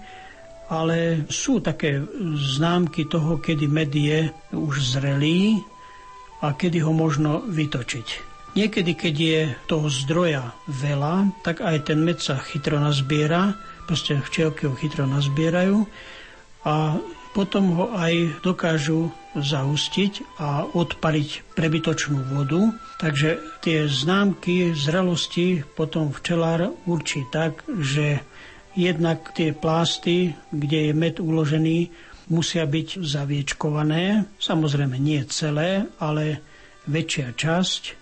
ale 0.70 1.26
sú 1.26 1.58
také 1.58 1.98
známky 2.36 3.10
toho, 3.10 3.42
kedy 3.42 3.66
med 3.66 3.90
je 3.90 4.30
už 4.54 4.98
zrelý 4.98 5.58
a 6.44 6.54
kedy 6.54 6.84
ho 6.84 6.94
možno 6.94 7.42
vytočiť. 7.42 8.29
Niekedy, 8.50 8.92
keď 8.98 9.14
je 9.14 9.40
toho 9.70 9.86
zdroja 9.86 10.50
veľa, 10.66 11.30
tak 11.46 11.62
aj 11.62 11.86
ten 11.86 12.02
med 12.02 12.18
sa 12.18 12.42
chytro 12.42 12.82
nazbiera, 12.82 13.54
proste 13.86 14.18
včielky 14.18 14.66
ho 14.66 14.74
chytro 14.74 15.06
nazbierajú 15.06 15.86
a 16.66 16.98
potom 17.30 17.78
ho 17.78 17.86
aj 17.94 18.42
dokážu 18.42 19.14
zahustiť 19.38 20.42
a 20.42 20.66
odpaliť 20.66 21.54
prebytočnú 21.54 22.34
vodu. 22.34 22.74
Takže 22.98 23.38
tie 23.62 23.86
známky 23.86 24.74
zrelosti 24.74 25.62
potom 25.78 26.10
včelár 26.10 26.74
určí 26.90 27.22
tak, 27.30 27.62
že 27.78 28.18
jednak 28.74 29.30
tie 29.30 29.54
plásty, 29.54 30.34
kde 30.50 30.90
je 30.90 30.92
med 30.94 31.22
uložený, 31.22 31.90
musia 32.30 32.66
byť 32.66 32.98
zaviečkované. 32.98 34.26
Samozrejme 34.42 34.98
nie 34.98 35.22
celé, 35.30 35.86
ale 36.02 36.42
väčšia 36.90 37.34
časť. 37.38 37.99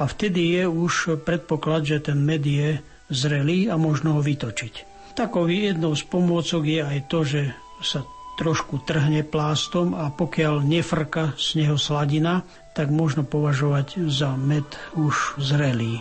A 0.00 0.08
vtedy 0.08 0.56
je 0.56 0.64
už 0.64 1.20
predpoklad, 1.26 1.84
že 1.84 2.12
ten 2.12 2.20
med 2.20 2.42
je 2.46 2.80
zrelý 3.12 3.68
a 3.68 3.76
možno 3.76 4.16
ho 4.16 4.20
vytočiť. 4.24 4.88
Takový 5.12 5.68
jednou 5.68 5.92
z 5.92 6.08
pomôcok 6.08 6.62
je 6.64 6.80
aj 6.80 6.98
to, 7.12 7.18
že 7.28 7.52
sa 7.84 8.00
trošku 8.40 8.80
trhne 8.88 9.20
plástom 9.28 9.92
a 9.92 10.08
pokiaľ 10.08 10.64
nefrka 10.64 11.36
z 11.36 11.64
neho 11.64 11.76
sladina, 11.76 12.48
tak 12.72 12.88
možno 12.88 13.28
považovať 13.28 14.08
za 14.08 14.32
med 14.32 14.64
už 14.96 15.36
zrelý. 15.36 16.00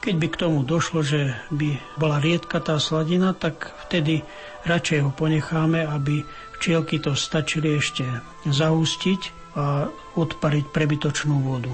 Keď 0.00 0.14
by 0.16 0.26
k 0.32 0.40
tomu 0.40 0.64
došlo, 0.64 1.04
že 1.04 1.36
by 1.52 1.76
bola 2.00 2.22
riedka 2.22 2.62
tá 2.64 2.80
sladina, 2.80 3.36
tak 3.36 3.74
vtedy 3.86 4.24
radšej 4.64 5.04
ho 5.04 5.10
ponecháme, 5.12 5.84
aby 5.84 6.24
včielky 6.56 6.96
to 7.02 7.12
stačili 7.12 7.76
ešte 7.76 8.06
zahustiť 8.48 9.20
a 9.60 9.88
odpariť 10.16 10.64
prebytočnú 10.72 11.36
vodu. 11.44 11.72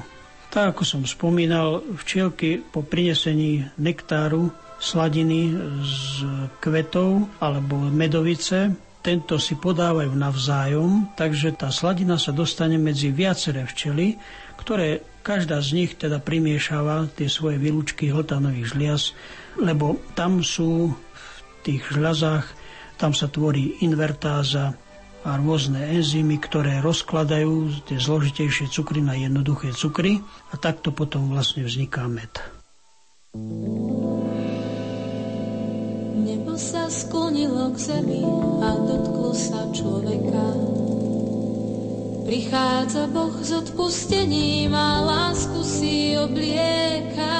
Tak 0.53 0.77
ako 0.77 0.83
som 0.85 1.03
spomínal, 1.09 1.81
včielky 1.97 2.61
po 2.61 2.85
prinesení 2.85 3.73
nektáru, 3.81 4.53
sladiny 4.77 5.57
z 5.81 6.05
kvetov 6.61 7.25
alebo 7.41 7.89
medovice 7.89 8.77
tento 9.03 9.35
si 9.41 9.59
podávajú 9.59 10.15
navzájom, 10.15 11.17
takže 11.19 11.59
tá 11.59 11.75
sladina 11.75 12.21
sa 12.23 12.31
dostane 12.31 12.79
medzi 12.79 13.11
viaceré 13.11 13.67
včely, 13.67 14.15
ktoré 14.55 15.03
každá 15.27 15.59
z 15.59 15.75
nich 15.75 15.99
teda 15.99 16.23
primiešava 16.23 17.11
tie 17.19 17.27
svoje 17.27 17.59
výlučky 17.59 18.15
hltanových 18.15 18.77
žliaz, 18.77 19.03
lebo 19.59 19.99
tam 20.15 20.45
sú 20.47 20.95
v 20.95 21.27
tých 21.67 21.83
žľazách, 21.91 22.47
tam 22.95 23.11
sa 23.11 23.27
tvorí 23.27 23.83
invertáza 23.83 24.79
a 25.23 25.39
rôzne 25.39 25.79
enzymy, 25.79 26.43
ktoré 26.43 26.83
rozkladajú 26.83 27.87
tie 27.87 27.99
zložitejšie 27.99 28.67
cukry 28.75 28.99
na 28.99 29.15
jednoduché 29.15 29.71
cukry 29.71 30.19
a 30.51 30.59
takto 30.59 30.91
potom 30.91 31.31
vlastne 31.31 31.63
vzniká 31.63 32.11
med. 32.11 32.31
Nebo 36.27 36.59
sa 36.59 36.91
sklonilo 36.91 37.71
k 37.73 37.77
zemi 37.79 38.27
a 38.61 38.69
dotklo 38.83 39.31
sa 39.31 39.71
človeka. 39.71 40.47
Prichádza 42.27 43.07
Boh 43.11 43.35
s 43.39 43.51
odpustením 43.55 44.75
a 44.75 45.07
lásku 45.07 45.61
si 45.63 46.19
oblieka. 46.19 47.35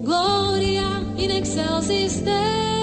Gloria 0.00 1.04
in 1.20 1.30
excelsis 1.32 2.24
Deo. 2.24 2.79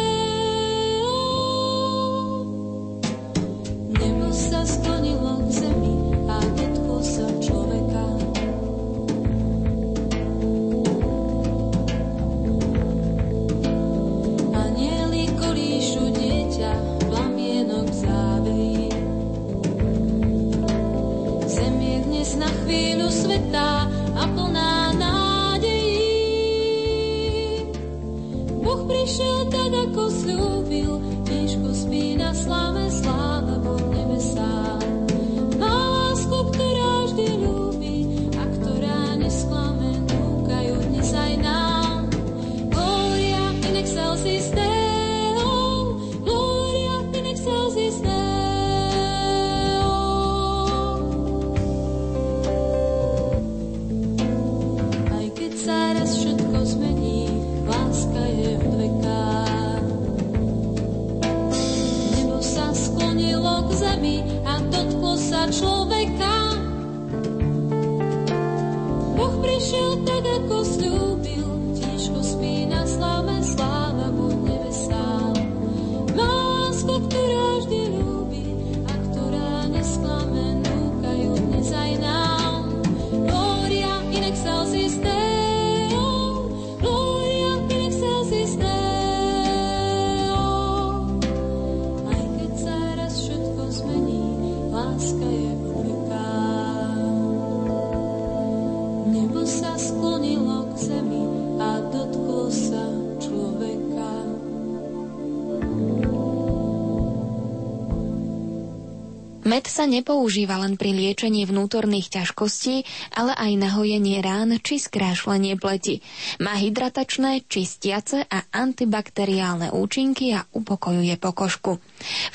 Med 109.47 109.63
sa 109.71 109.88
nepoužíva 109.88 110.60
len 110.60 110.75
pri 110.75 110.91
liečení 110.91 111.47
vnútorných 111.47 112.19
ťažkostí, 112.19 112.83
ale 113.15 113.31
aj 113.31 113.51
na 113.55 113.71
hojenie 113.79 114.19
rán 114.19 114.51
či 114.60 114.75
skrášlenie 114.75 115.55
pleti. 115.55 116.03
Má 116.43 116.60
hydratačné, 116.60 117.47
čistiace 117.47 118.27
a 118.27 118.43
antibakteriálne 118.51 119.71
účinky 119.71 120.36
a 120.36 120.43
upokojuje 120.51 121.15
pokožku. 121.15 121.79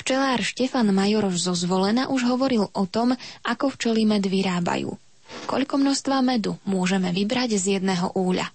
Včelár 0.01 0.41
Štefan 0.41 0.89
Majoroš 0.89 1.37
zo 1.37 1.53
Zvolena 1.53 2.09
už 2.09 2.25
hovoril 2.25 2.65
o 2.73 2.83
tom, 2.89 3.13
ako 3.45 3.77
včely 3.77 4.09
med 4.09 4.25
vyrábajú. 4.25 4.97
Koľko 5.45 5.77
množstva 5.77 6.17
medu 6.25 6.57
môžeme 6.65 7.13
vybrať 7.13 7.61
z 7.61 7.77
jedného 7.77 8.09
úľa? 8.17 8.49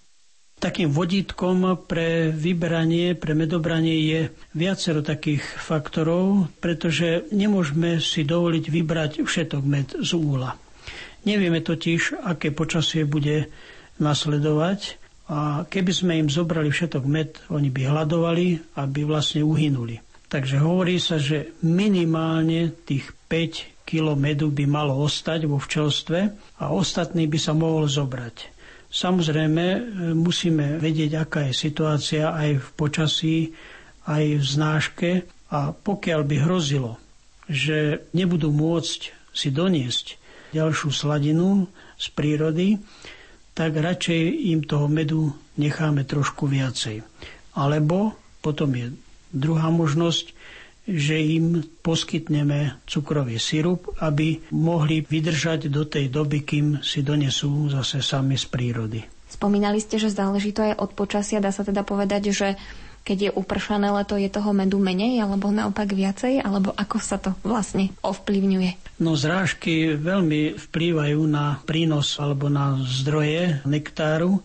Takým 0.59 0.91
vodítkom 0.91 1.87
pre 1.87 2.35
vyberanie, 2.35 3.15
pre 3.15 3.31
medobranie 3.31 3.95
je 4.11 4.19
viacero 4.51 4.99
takých 4.99 5.39
faktorov, 5.39 6.51
pretože 6.59 7.31
nemôžeme 7.31 8.03
si 8.03 8.27
dovoliť 8.27 8.65
vybrať 8.67 9.11
všetok 9.23 9.63
med 9.63 9.95
z 10.03 10.11
úla. 10.19 10.59
Nevieme 11.23 11.63
totiž, 11.63 12.19
aké 12.27 12.51
počasie 12.51 13.07
bude 13.07 13.47
nasledovať 14.03 14.99
a 15.31 15.63
keby 15.63 15.91
sme 15.95 16.13
im 16.19 16.29
zobrali 16.31 16.75
všetok 16.75 17.03
med, 17.07 17.39
oni 17.47 17.71
by 17.71 17.81
hľadovali 17.95 18.75
a 18.75 18.83
by 18.83 19.01
vlastne 19.07 19.47
uhynuli. 19.47 20.03
Takže 20.27 20.59
hovorí 20.59 20.99
sa, 20.99 21.17
že 21.17 21.55
minimálne 21.63 22.75
tých 22.83 23.15
5 23.31 23.87
kg 23.87 24.13
medu 24.13 24.51
by 24.53 24.65
malo 24.69 24.99
ostať 25.01 25.47
vo 25.49 25.57
včelstve 25.57 26.19
a 26.59 26.65
ostatný 26.69 27.25
by 27.25 27.39
sa 27.41 27.57
mohol 27.57 27.89
zobrať. 27.89 28.58
Samozrejme, 28.89 29.65
e, 29.69 29.81
musíme 30.17 30.81
vedieť, 30.81 31.21
aká 31.21 31.45
je 31.49 31.53
situácia 31.53 32.33
aj 32.33 32.57
v 32.57 32.67
počasí, 32.73 33.37
aj 34.09 34.23
v 34.41 34.45
znáške 34.45 35.09
a 35.53 35.69
pokiaľ 35.69 36.21
by 36.25 36.35
hrozilo, 36.41 36.97
že 37.45 38.09
nebudú 38.17 38.49
môcť 38.49 38.99
si 39.29 39.53
doniesť 39.53 40.17
ďalšiu 40.57 40.89
sladinu 40.89 41.69
z 42.01 42.05
prírody, 42.17 42.81
tak 43.53 43.77
radšej 43.77 44.55
im 44.55 44.65
toho 44.65 44.89
medu 44.89 45.37
necháme 45.61 46.07
trošku 46.09 46.49
viacej. 46.49 47.05
Alebo 47.53 48.17
potom 48.41 48.73
je 48.73 48.95
druhá 49.29 49.69
možnosť, 49.69 50.33
že 50.89 51.21
im 51.21 51.61
poskytneme 51.85 52.81
cukrový 52.89 53.37
sirup, 53.37 53.93
aby 54.01 54.41
mohli 54.49 55.05
vydržať 55.05 55.69
do 55.69 55.85
tej 55.85 56.09
doby, 56.09 56.41
kým 56.41 56.65
si 56.81 57.05
donesú 57.05 57.69
zase 57.69 58.01
sami 58.01 58.35
z 58.35 58.45
prírody. 58.49 58.99
Spomínali 59.29 59.77
ste, 59.77 60.01
že 60.01 60.09
záleží 60.09 60.49
to 60.49 60.65
aj 60.65 60.81
od 60.81 60.91
počasia. 60.97 61.37
Dá 61.37 61.53
sa 61.53 61.61
teda 61.61 61.85
povedať, 61.85 62.33
že 62.33 62.57
keď 63.05 63.17
je 63.29 63.31
upršané 63.33 63.89
leto, 63.93 64.19
je 64.19 64.29
toho 64.29 64.51
medu 64.51 64.77
menej 64.77 65.21
alebo 65.23 65.49
naopak 65.49 65.93
viacej, 65.93 66.43
alebo 66.43 66.75
ako 66.75 66.97
sa 66.99 67.17
to 67.21 67.33
vlastne 67.45 67.93
ovplyvňuje? 68.05 69.01
No 69.01 69.15
zrážky 69.15 69.95
veľmi 69.95 70.59
vplývajú 70.59 71.21
na 71.29 71.57
prínos 71.63 72.19
alebo 72.19 72.51
na 72.51 72.77
zdroje 72.83 73.63
nektáru. 73.63 74.43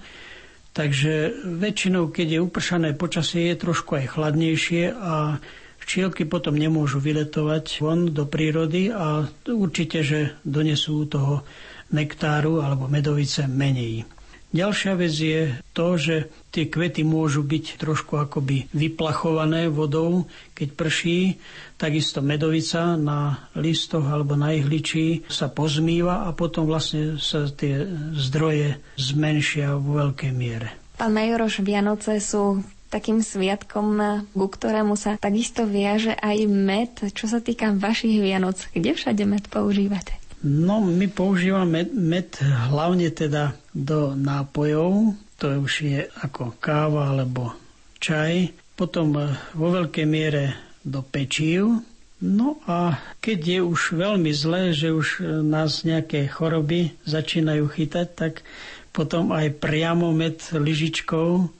Takže 0.74 1.44
väčšinou, 1.46 2.10
keď 2.10 2.28
je 2.34 2.40
upršané 2.42 2.88
počasie, 2.98 3.54
je 3.54 3.62
trošku 3.62 3.94
aj 3.94 4.10
chladnejšie 4.18 4.90
a 4.90 5.38
včielky 5.84 6.24
potom 6.24 6.56
nemôžu 6.56 6.98
vyletovať 6.98 7.84
von 7.84 8.08
do 8.08 8.24
prírody 8.24 8.88
a 8.88 9.28
určite, 9.44 10.00
že 10.00 10.32
donesú 10.42 11.04
toho 11.04 11.44
nektáru 11.92 12.64
alebo 12.64 12.88
medovice 12.88 13.44
menej. 13.44 14.08
Ďalšia 14.54 14.92
vec 14.94 15.10
je 15.10 15.50
to, 15.74 15.98
že 15.98 16.30
tie 16.54 16.70
kvety 16.70 17.02
môžu 17.02 17.42
byť 17.42 17.74
trošku 17.74 18.14
akoby 18.22 18.70
vyplachované 18.70 19.66
vodou, 19.66 20.30
keď 20.54 20.68
prší. 20.78 21.42
Takisto 21.74 22.22
medovica 22.22 22.94
na 22.94 23.50
listoch 23.58 24.06
alebo 24.06 24.38
na 24.38 24.54
ihličí 24.54 25.26
sa 25.26 25.50
pozmýva 25.50 26.30
a 26.30 26.30
potom 26.30 26.70
vlastne 26.70 27.18
sa 27.18 27.50
tie 27.50 27.82
zdroje 28.14 28.78
zmenšia 28.94 29.74
vo 29.74 29.98
veľkej 30.06 30.30
miere. 30.30 30.70
Pán 31.02 31.10
Majoroš, 31.10 31.58
Vianoce 31.66 32.22
sú 32.22 32.62
takým 32.94 33.18
sviatkom, 33.18 34.22
ku 34.30 34.46
ktorému 34.46 34.94
sa 34.94 35.18
takisto 35.18 35.66
viaže 35.66 36.14
aj 36.14 36.38
med. 36.46 36.92
Čo 37.10 37.26
sa 37.26 37.42
týka 37.42 37.74
vašich 37.74 38.22
Vianoc, 38.22 38.70
kde 38.70 38.94
všade 38.94 39.26
med 39.26 39.50
používate? 39.50 40.14
No, 40.46 40.78
my 40.78 41.10
používame 41.10 41.82
med, 41.82 41.88
med 41.90 42.28
hlavne 42.70 43.10
teda 43.10 43.58
do 43.74 44.14
nápojov, 44.14 45.18
to 45.40 45.58
už 45.58 45.72
je 45.82 46.00
ako 46.22 46.54
káva 46.62 47.10
alebo 47.10 47.56
čaj, 47.98 48.54
potom 48.78 49.18
eh, 49.18 49.34
vo 49.56 49.74
veľkej 49.74 50.06
miere 50.06 50.54
do 50.86 51.02
pečív, 51.02 51.82
No 52.24 52.56
a 52.64 52.96
keď 53.20 53.40
je 53.44 53.60
už 53.60 54.00
veľmi 54.00 54.32
zlé, 54.32 54.72
že 54.72 54.96
už 54.96 55.20
eh, 55.20 55.44
nás 55.44 55.84
nejaké 55.84 56.24
choroby 56.30 56.96
začínajú 57.04 57.68
chytať, 57.68 58.08
tak 58.16 58.40
potom 58.96 59.34
aj 59.34 59.58
priamo 59.60 60.14
med 60.14 60.40
lyžičkou 60.54 61.50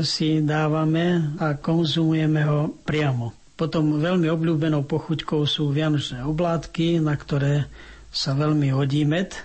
si 0.00 0.40
dávame 0.40 1.36
a 1.36 1.52
konzumujeme 1.60 2.40
ho 2.48 2.72
priamo. 2.88 3.36
Potom 3.52 4.00
veľmi 4.00 4.32
obľúbenou 4.32 4.88
pochuťkou 4.88 5.44
sú 5.44 5.68
vianočné 5.68 6.24
oblátky, 6.24 7.04
na 7.04 7.12
ktoré 7.12 7.68
sa 8.08 8.32
veľmi 8.32 8.72
hodí 8.72 9.04
med 9.04 9.36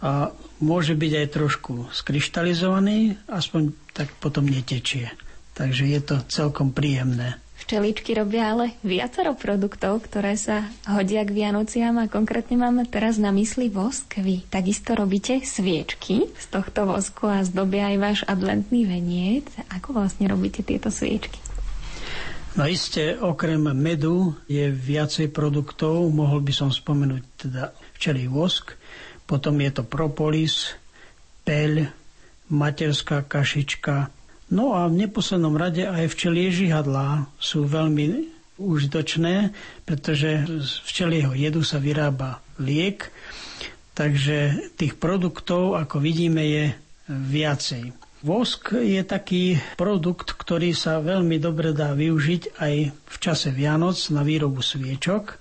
a 0.00 0.32
môže 0.64 0.96
byť 0.96 1.12
aj 1.12 1.26
trošku 1.28 1.72
skryštalizovaný, 1.92 3.20
aspoň 3.28 3.76
tak 3.92 4.08
potom 4.16 4.48
netečie. 4.48 5.12
Takže 5.52 5.84
je 5.84 6.00
to 6.00 6.16
celkom 6.32 6.72
príjemné. 6.72 7.36
Včeličky 7.60 8.16
robia 8.16 8.56
ale 8.56 8.80
viacero 8.80 9.36
produktov, 9.36 10.08
ktoré 10.08 10.34
sa 10.40 10.64
hodia 10.88 11.22
k 11.28 11.44
Vianociam 11.44 12.00
a 12.00 12.08
konkrétne 12.08 12.56
máme 12.56 12.88
teraz 12.88 13.20
na 13.20 13.28
mysli 13.36 13.68
vosk. 13.68 14.16
Vy 14.16 14.48
takisto 14.48 14.96
robíte 14.96 15.44
sviečky 15.44 16.32
z 16.32 16.46
tohto 16.48 16.88
vosku 16.88 17.28
a 17.28 17.44
zdobia 17.44 17.92
aj 17.92 17.96
váš 18.00 18.20
adventný 18.24 18.88
veniec. 18.88 19.44
Ako 19.76 19.92
vlastne 19.92 20.26
robíte 20.26 20.64
tieto 20.64 20.88
sviečky? 20.88 21.36
No 22.58 22.66
iste, 22.66 23.14
okrem 23.20 23.62
medu 23.76 24.34
je 24.50 24.66
viacej 24.72 25.30
produktov, 25.30 26.10
mohol 26.10 26.42
by 26.42 26.50
som 26.50 26.74
spomenúť 26.74 27.22
teda 27.46 27.70
včelý 27.94 28.26
vosk, 28.26 28.74
potom 29.28 29.54
je 29.62 29.70
to 29.70 29.86
propolis, 29.86 30.74
peľ, 31.46 31.86
materská 32.50 33.22
kašička, 33.22 34.10
no 34.50 34.76
a 34.76 34.86
v 34.90 35.06
neposlednom 35.06 35.54
rade 35.54 35.86
aj 35.86 36.10
včelie 36.12 36.50
žihadlá 36.50 37.30
sú 37.38 37.64
veľmi 37.64 38.28
užitočné, 38.60 39.56
pretože 39.88 40.44
z 40.44 40.70
včelieho 40.84 41.32
jedu 41.32 41.64
sa 41.64 41.80
vyrába 41.80 42.44
liek, 42.60 43.08
takže 43.96 44.70
tých 44.76 45.00
produktov, 45.00 45.80
ako 45.80 45.96
vidíme, 45.98 46.44
je 46.44 46.64
viacej. 47.08 47.96
Vosk 48.20 48.76
je 48.76 49.00
taký 49.00 49.56
produkt, 49.80 50.36
ktorý 50.36 50.76
sa 50.76 51.00
veľmi 51.00 51.40
dobre 51.40 51.72
dá 51.72 51.96
využiť 51.96 52.60
aj 52.60 52.74
v 52.92 53.16
čase 53.16 53.48
Vianoc 53.48 53.96
na 54.12 54.20
výrobu 54.20 54.60
sviečok. 54.60 55.40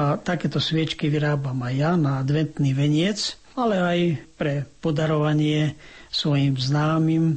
A 0.00 0.16
takéto 0.16 0.56
sviečky 0.56 1.12
vyrábam 1.12 1.60
aj 1.60 1.74
ja 1.76 1.92
na 2.00 2.24
adventný 2.24 2.72
veniec, 2.72 3.36
ale 3.58 3.76
aj 3.76 3.98
pre 4.40 4.64
podarovanie 4.80 5.76
svojim 6.08 6.56
známym 6.56 7.36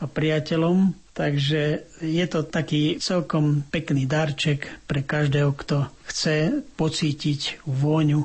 a 0.00 0.04
priateľom. 0.08 0.96
Takže 1.12 1.62
je 2.00 2.26
to 2.26 2.48
taký 2.48 2.96
celkom 2.96 3.60
pekný 3.68 4.08
darček 4.08 4.88
pre 4.88 5.04
každého, 5.04 5.52
kto 5.52 5.92
chce 6.08 6.64
pocítiť 6.74 7.66
vôňu 7.68 8.24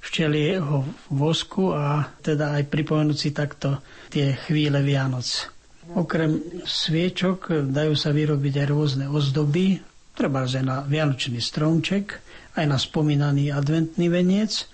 včelieho 0.00 0.88
vosku 1.12 1.76
a 1.76 2.08
teda 2.24 2.56
aj 2.56 2.72
pripomenúť 2.72 3.18
si 3.18 3.30
takto 3.36 3.84
tie 4.08 4.32
chvíle 4.48 4.80
Vianoc. 4.80 5.52
Okrem 5.92 6.62
sviečok 6.64 7.68
dajú 7.68 7.92
sa 7.98 8.14
vyrobiť 8.14 8.64
aj 8.64 8.66
rôzne 8.70 9.06
ozdoby, 9.10 9.76
treba 10.16 10.48
aj 10.48 10.64
na 10.64 10.80
vianočný 10.86 11.42
stromček, 11.42 12.16
aj 12.56 12.64
na 12.64 12.78
spomínaný 12.80 13.52
adventný 13.52 14.08
veniec, 14.08 14.70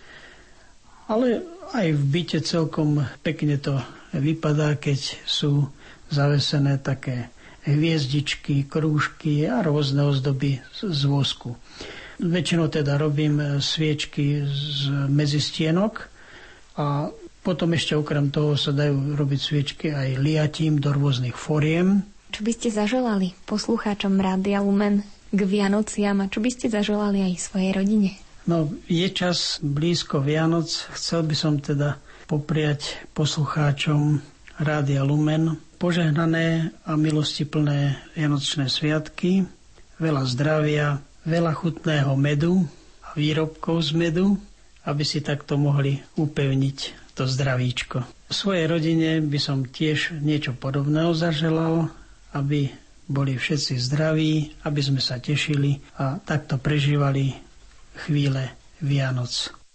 ale 1.10 1.42
aj 1.74 1.86
v 1.90 2.02
byte 2.06 2.38
celkom 2.46 3.02
pekne 3.24 3.58
to 3.58 3.80
vypadá, 4.14 4.78
keď 4.78 5.18
sú 5.26 5.66
zavesené 6.10 6.78
také 6.78 7.30
hviezdičky, 7.66 8.70
krúžky 8.70 9.50
a 9.50 9.60
rôzne 9.60 10.06
ozdoby 10.06 10.62
z 10.72 11.02
vosku. 11.10 11.58
Väčšinou 12.22 12.70
teda 12.72 12.96
robím 12.96 13.36
e, 13.42 13.46
sviečky 13.60 14.46
z 14.46 14.88
medzistienok 15.10 16.08
a 16.80 17.10
potom 17.44 17.76
ešte 17.76 17.94
okrem 17.94 18.32
toho 18.32 18.56
sa 18.56 18.72
dajú 18.72 19.14
robiť 19.14 19.40
sviečky 19.42 19.86
aj 19.92 20.18
liatím 20.18 20.80
do 20.80 20.94
rôznych 20.94 21.36
foriem. 21.36 22.02
Čo 22.32 22.42
by 22.42 22.52
ste 22.56 22.68
zaželali 22.72 23.36
poslucháčom 23.44 24.16
Rádia 24.18 24.64
Lumen 24.64 25.04
k 25.30 25.40
Vianociam 25.44 26.24
a 26.24 26.30
čo 26.30 26.40
by 26.40 26.50
ste 26.50 26.66
zaželali 26.72 27.22
aj 27.22 27.34
svojej 27.38 27.70
rodine? 27.76 28.10
No, 28.46 28.70
je 28.86 29.10
čas 29.10 29.58
blízko 29.58 30.22
Vianoc. 30.22 30.70
Chcel 30.94 31.26
by 31.26 31.34
som 31.34 31.58
teda 31.58 31.98
popriať 32.30 33.10
poslucháčom 33.14 34.22
Rádia 34.62 35.02
Lumen 35.02 35.65
požehnané 35.76 36.72
a 36.88 36.96
milostiplné 36.96 38.00
Vianočné 38.16 38.72
sviatky, 38.72 39.44
veľa 40.00 40.24
zdravia, 40.28 41.00
veľa 41.28 41.52
chutného 41.52 42.12
medu 42.16 42.64
a 43.04 43.12
výrobkov 43.14 43.86
z 43.86 43.90
medu, 43.96 44.40
aby 44.86 45.02
si 45.04 45.20
takto 45.20 45.60
mohli 45.60 46.00
upevniť 46.16 46.78
to 47.16 47.24
zdravíčko. 47.24 48.04
V 48.28 48.34
svojej 48.34 48.66
rodine 48.68 49.24
by 49.24 49.38
som 49.40 49.64
tiež 49.64 50.18
niečo 50.20 50.52
podobného 50.52 51.16
zaželal, 51.16 51.88
aby 52.36 52.72
boli 53.06 53.38
všetci 53.38 53.78
zdraví, 53.78 54.52
aby 54.66 54.80
sme 54.82 54.98
sa 54.98 55.22
tešili 55.22 55.78
a 55.96 56.18
takto 56.18 56.58
prežívali 56.58 57.32
chvíle 58.04 58.52
Vianoc. 58.82 59.65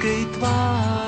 Detskej 0.00 0.24
tvári 0.32 0.99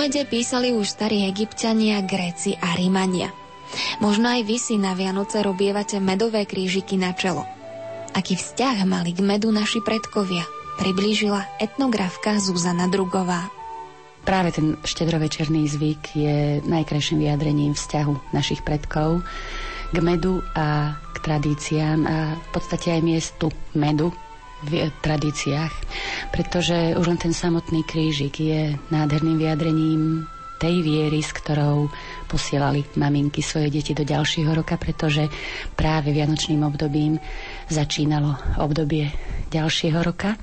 O 0.00 0.08
mede 0.08 0.24
písali 0.24 0.72
už 0.72 0.96
starí 0.96 1.28
egyptiania, 1.28 2.00
Gréci 2.00 2.56
a 2.56 2.72
Rímania. 2.72 3.36
Možno 4.00 4.32
aj 4.32 4.48
vy 4.48 4.56
si 4.56 4.80
na 4.80 4.96
Vianoce 4.96 5.44
robievate 5.44 6.00
medové 6.00 6.48
krížiky 6.48 6.96
na 6.96 7.12
čelo. 7.12 7.44
Aký 8.16 8.32
vzťah 8.32 8.88
mali 8.88 9.12
k 9.12 9.20
medu 9.20 9.52
naši 9.52 9.84
predkovia, 9.84 10.48
priblížila 10.80 11.44
etnografka 11.60 12.40
Zuzana 12.40 12.88
Drugová. 12.88 13.52
Práve 14.24 14.56
ten 14.56 14.80
štedrovečerný 14.80 15.68
zvyk 15.68 16.16
je 16.16 16.64
najkrajším 16.64 17.20
vyjadrením 17.20 17.76
vzťahu 17.76 18.32
našich 18.32 18.64
predkov 18.64 19.20
k 19.92 20.00
medu 20.00 20.40
a 20.56 20.96
k 21.12 21.16
tradíciám 21.28 22.00
a 22.08 22.40
v 22.40 22.48
podstate 22.56 22.96
aj 22.96 23.04
miestu 23.04 23.52
medu 23.76 24.16
v 24.66 24.92
tradíciách, 25.00 25.72
pretože 26.30 26.96
už 26.96 27.06
len 27.08 27.18
ten 27.20 27.32
samotný 27.32 27.84
krížik 27.84 28.40
je 28.40 28.76
nádherným 28.92 29.40
vyjadrením 29.40 30.28
tej 30.60 30.84
viery, 30.84 31.24
s 31.24 31.32
ktorou 31.32 31.88
posielali 32.28 32.84
maminky 33.00 33.40
svoje 33.40 33.72
deti 33.72 33.96
do 33.96 34.04
ďalšieho 34.04 34.52
roka, 34.52 34.76
pretože 34.76 35.24
práve 35.72 36.12
vianočným 36.12 36.60
obdobím 36.60 37.16
začínalo 37.72 38.36
obdobie 38.60 39.08
ďalšieho 39.48 40.04
roka. 40.04 40.36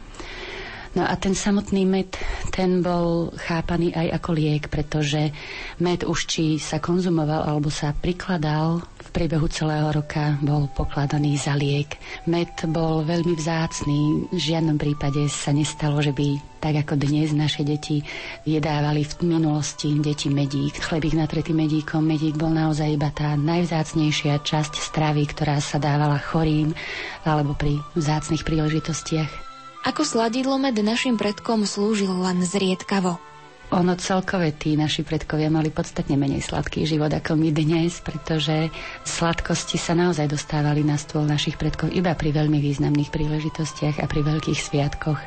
No 0.97 1.05
a 1.05 1.13
ten 1.13 1.37
samotný 1.37 1.85
med, 1.85 2.09
ten 2.49 2.81
bol 2.81 3.29
chápaný 3.37 3.93
aj 3.93 4.17
ako 4.17 4.29
liek, 4.33 4.65
pretože 4.65 5.29
med 5.77 6.01
už 6.01 6.25
či 6.25 6.57
sa 6.57 6.81
konzumoval 6.81 7.45
alebo 7.45 7.69
sa 7.69 7.93
prikladal 7.93 8.81
v 8.81 9.09
priebehu 9.13 9.45
celého 9.45 9.93
roka, 9.93 10.41
bol 10.41 10.65
pokladaný 10.73 11.37
za 11.37 11.53
liek. 11.53 12.01
Med 12.25 12.49
bol 12.73 13.05
veľmi 13.05 13.37
vzácný, 13.37 14.33
v 14.33 14.41
žiadnom 14.41 14.81
prípade 14.81 15.29
sa 15.29 15.53
nestalo, 15.53 16.01
že 16.01 16.17
by 16.17 16.57
tak 16.65 16.81
ako 16.81 16.97
dnes 16.97 17.29
naše 17.29 17.61
deti 17.61 18.01
jedávali 18.41 19.05
v 19.05 19.37
minulosti 19.37 19.93
deti 20.01 20.33
medík. 20.33 20.81
Chlebík 20.81 21.13
natretý 21.13 21.53
medíkom, 21.53 22.01
medík 22.01 22.41
bol 22.41 22.49
naozaj 22.49 22.89
iba 22.89 23.13
tá 23.13 23.37
najvzácnejšia 23.37 24.41
časť 24.41 24.81
stravy, 24.81 25.29
ktorá 25.29 25.61
sa 25.61 25.77
dávala 25.77 26.17
chorým 26.17 26.73
alebo 27.21 27.53
pri 27.53 27.77
vzácnych 27.93 28.41
príležitostiach. 28.41 29.46
Ako 29.87 30.03
sladidlo 30.03 30.59
med 30.59 30.75
našim 30.83 31.15
predkom 31.15 31.63
slúžil 31.63 32.11
len 32.11 32.43
zriedkavo. 32.43 33.23
Ono 33.71 33.95
celkové 33.95 34.51
tí 34.51 34.75
naši 34.75 35.07
predkovia 35.07 35.47
mali 35.47 35.71
podstatne 35.71 36.19
menej 36.19 36.43
sladký 36.43 36.83
život 36.83 37.07
ako 37.07 37.39
my 37.39 37.55
dnes, 37.55 38.03
pretože 38.03 38.67
sladkosti 39.07 39.79
sa 39.79 39.95
naozaj 39.95 40.27
dostávali 40.27 40.83
na 40.83 40.99
stôl 40.99 41.23
našich 41.23 41.55
predkov 41.55 41.95
iba 41.95 42.11
pri 42.19 42.35
veľmi 42.35 42.59
významných 42.59 43.07
príležitostiach 43.07 44.03
a 44.03 44.05
pri 44.11 44.27
veľkých 44.27 44.59
sviatkoch. 44.59 45.19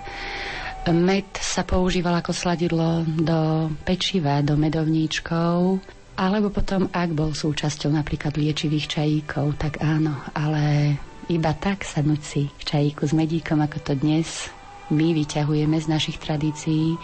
Med 0.93 1.29
sa 1.41 1.65
používal 1.65 2.21
ako 2.21 2.33
sladidlo 2.37 3.05
do 3.05 3.73
pečiva, 3.89 4.45
do 4.45 4.61
medovníčkov, 4.61 5.81
alebo 6.21 6.53
potom, 6.53 6.85
ak 6.93 7.17
bol 7.17 7.33
súčasťou 7.33 7.97
napríklad 7.97 8.37
liečivých 8.37 8.93
čajíkov, 8.93 9.57
tak 9.57 9.81
áno, 9.81 10.21
ale 10.37 10.97
iba 11.31 11.55
tak 11.55 11.87
sadnúť 11.87 12.23
si 12.27 12.43
k 12.51 12.63
čajíku 12.67 13.07
s 13.07 13.15
medíkom, 13.15 13.63
ako 13.63 13.79
to 13.87 13.93
dnes 13.95 14.51
my 14.91 15.15
vyťahujeme 15.15 15.79
z 15.79 15.87
našich 15.87 16.19
tradícií, 16.19 16.99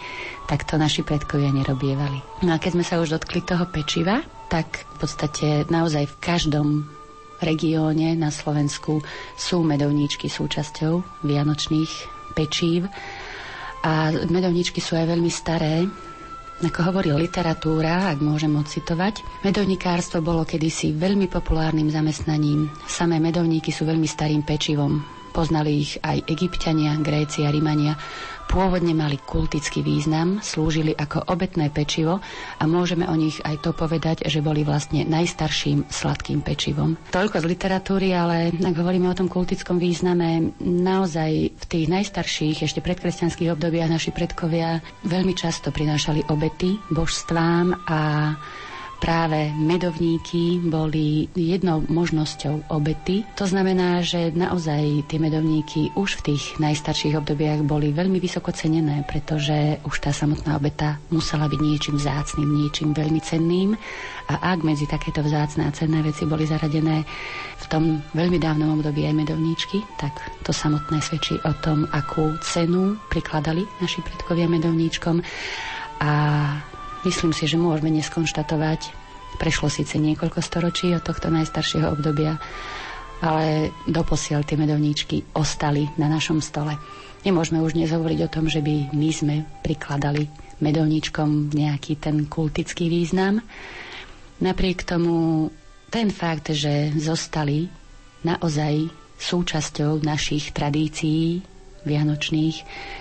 tak 0.51 0.67
to 0.67 0.75
naši 0.75 1.07
predkovia 1.07 1.55
nerobievali. 1.55 2.19
No 2.43 2.51
a 2.51 2.59
keď 2.59 2.71
sme 2.75 2.85
sa 2.85 2.99
už 2.99 3.15
dotkli 3.15 3.39
toho 3.47 3.63
pečiva, 3.71 4.19
tak 4.51 4.83
v 4.83 4.95
podstate 4.99 5.47
naozaj 5.71 6.11
v 6.11 6.19
každom 6.19 6.67
regióne 7.39 8.19
na 8.19 8.27
Slovensku 8.27 8.99
sú 9.39 9.63
medovníčky 9.63 10.27
súčasťou 10.27 11.23
vianočných 11.23 11.91
pečív. 12.35 12.91
A 13.87 14.11
medovníčky 14.11 14.83
sú 14.83 14.99
aj 14.99 15.07
veľmi 15.07 15.31
staré, 15.31 15.87
ako 16.57 16.79
hovorí 16.89 17.13
literatúra, 17.13 18.09
ak 18.09 18.17
môžem 18.17 18.49
ocitovať, 18.57 19.21
medovníkárstvo 19.45 20.25
bolo 20.25 20.41
kedysi 20.41 20.89
veľmi 20.89 21.29
populárnym 21.29 21.93
zamestnaním. 21.93 22.73
Samé 22.89 23.21
medovníky 23.21 23.69
sú 23.69 23.85
veľmi 23.85 24.09
starým 24.09 24.41
pečivom. 24.41 25.16
Poznali 25.37 25.85
ich 25.85 26.01
aj 26.01 26.25
egyptiania, 26.25 26.97
gréci 26.97 27.45
a 27.45 27.53
rimania. 27.53 27.93
Pôvodne 28.49 28.95
mali 28.97 29.21
kultický 29.21 29.85
význam, 29.85 30.41
slúžili 30.41 30.95
ako 30.95 31.29
obetné 31.29 31.69
pečivo 31.69 32.23
a 32.57 32.63
môžeme 32.65 33.05
o 33.05 33.13
nich 33.13 33.37
aj 33.43 33.61
to 33.61 33.69
povedať, 33.69 34.25
že 34.25 34.41
boli 34.41 34.65
vlastne 34.65 35.05
najstarším 35.05 35.85
sladkým 35.91 36.41
pečivom. 36.41 36.97
Toľko 37.11 37.43
z 37.43 37.45
literatúry, 37.45 38.15
ale 38.15 38.49
ak 38.49 38.73
hovoríme 38.73 39.05
o 39.05 39.17
tom 39.19 39.29
kultickom 39.29 39.77
význame, 39.77 40.57
naozaj 40.63 41.31
v 41.53 41.65
tých 41.69 41.85
najstarších, 41.85 42.65
ešte 42.65 42.81
predkresťanských 42.81 43.53
obdobiach 43.53 43.93
naši 43.93 44.09
predkovia 44.09 44.81
veľmi 45.05 45.37
často 45.37 45.69
prinášali 45.69 46.31
obety 46.31 46.81
božstvám 46.89 47.85
a 47.85 47.99
práve 48.97 49.53
medovníky 49.53 50.59
boli 50.61 51.29
jednou 51.37 51.85
možnosťou 51.85 52.69
obety. 52.73 53.23
To 53.37 53.45
znamená, 53.45 54.01
že 54.01 54.33
naozaj 54.33 55.05
tie 55.07 55.21
medovníky 55.21 55.93
už 55.93 56.21
v 56.21 56.33
tých 56.33 56.43
najstarších 56.57 57.17
obdobiach 57.17 57.61
boli 57.63 57.93
veľmi 57.93 58.17
vysoko 58.17 58.49
cenené, 58.51 59.05
pretože 59.05 59.79
už 59.85 59.95
tá 60.01 60.09
samotná 60.09 60.57
obeta 60.57 60.97
musela 61.13 61.45
byť 61.45 61.59
niečím 61.61 61.95
vzácným, 62.01 62.49
niečím 62.49 62.89
veľmi 62.93 63.21
cenným. 63.21 63.77
A 64.27 64.53
ak 64.53 64.65
medzi 64.65 64.83
takéto 64.89 65.23
vzácne 65.23 65.69
a 65.69 65.71
cenné 65.71 66.03
veci 66.03 66.27
boli 66.27 66.43
zaradené 66.43 67.07
v 67.57 67.65
tom 67.71 68.03
veľmi 68.11 68.37
dávnom 68.41 68.75
období 68.75 69.07
aj 69.07 69.15
medovníčky, 69.15 69.87
tak 69.95 70.11
to 70.43 70.51
samotné 70.51 70.99
svedčí 70.99 71.39
o 71.47 71.53
tom, 71.63 71.87
akú 71.95 72.35
cenu 72.43 72.99
prikladali 73.07 73.63
naši 73.79 74.03
predkovia 74.03 74.51
medovníčkom. 74.51 75.23
A 76.03 76.11
Myslím 77.07 77.31
si, 77.31 77.47
že 77.47 77.55
môžeme 77.55 77.87
dnes 77.87 78.11
konštatovať, 78.11 78.91
prešlo 79.39 79.71
síce 79.71 79.95
niekoľko 79.95 80.43
storočí 80.43 80.91
od 80.91 81.07
tohto 81.07 81.31
najstaršieho 81.31 81.95
obdobia, 81.95 82.35
ale 83.23 83.71
doposiaľ 83.87 84.43
tie 84.43 84.59
medovníčky 84.59 85.23
ostali 85.31 85.87
na 85.95 86.11
našom 86.11 86.43
stole. 86.43 86.75
Nemôžeme 87.23 87.63
už 87.63 87.79
dnes 87.79 87.95
o 87.95 88.27
tom, 88.27 88.51
že 88.51 88.59
by 88.59 88.91
my 88.91 89.09
sme 89.15 89.35
prikladali 89.63 90.27
medovníčkom 90.59 91.55
nejaký 91.55 91.95
ten 91.95 92.27
kultický 92.27 92.91
význam. 92.91 93.39
Napriek 94.43 94.83
tomu 94.83 95.47
ten 95.87 96.11
fakt, 96.11 96.51
že 96.51 96.91
zostali 96.99 97.71
naozaj 98.27 98.91
súčasťou 99.15 100.03
našich 100.03 100.51
tradícií 100.51 101.39
vianočných, 101.87 102.57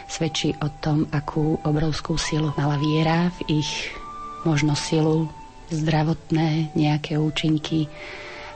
svedčí 0.06 0.54
o 0.62 0.70
tom, 0.80 1.10
akú 1.10 1.58
obrovskú 1.66 2.14
silu 2.14 2.54
mala 2.54 2.78
viera 2.78 3.34
v 3.42 3.60
ich 3.60 3.90
možno 4.46 4.78
silu, 4.78 5.26
zdravotné 5.66 6.78
nejaké 6.78 7.18
účinky 7.18 7.90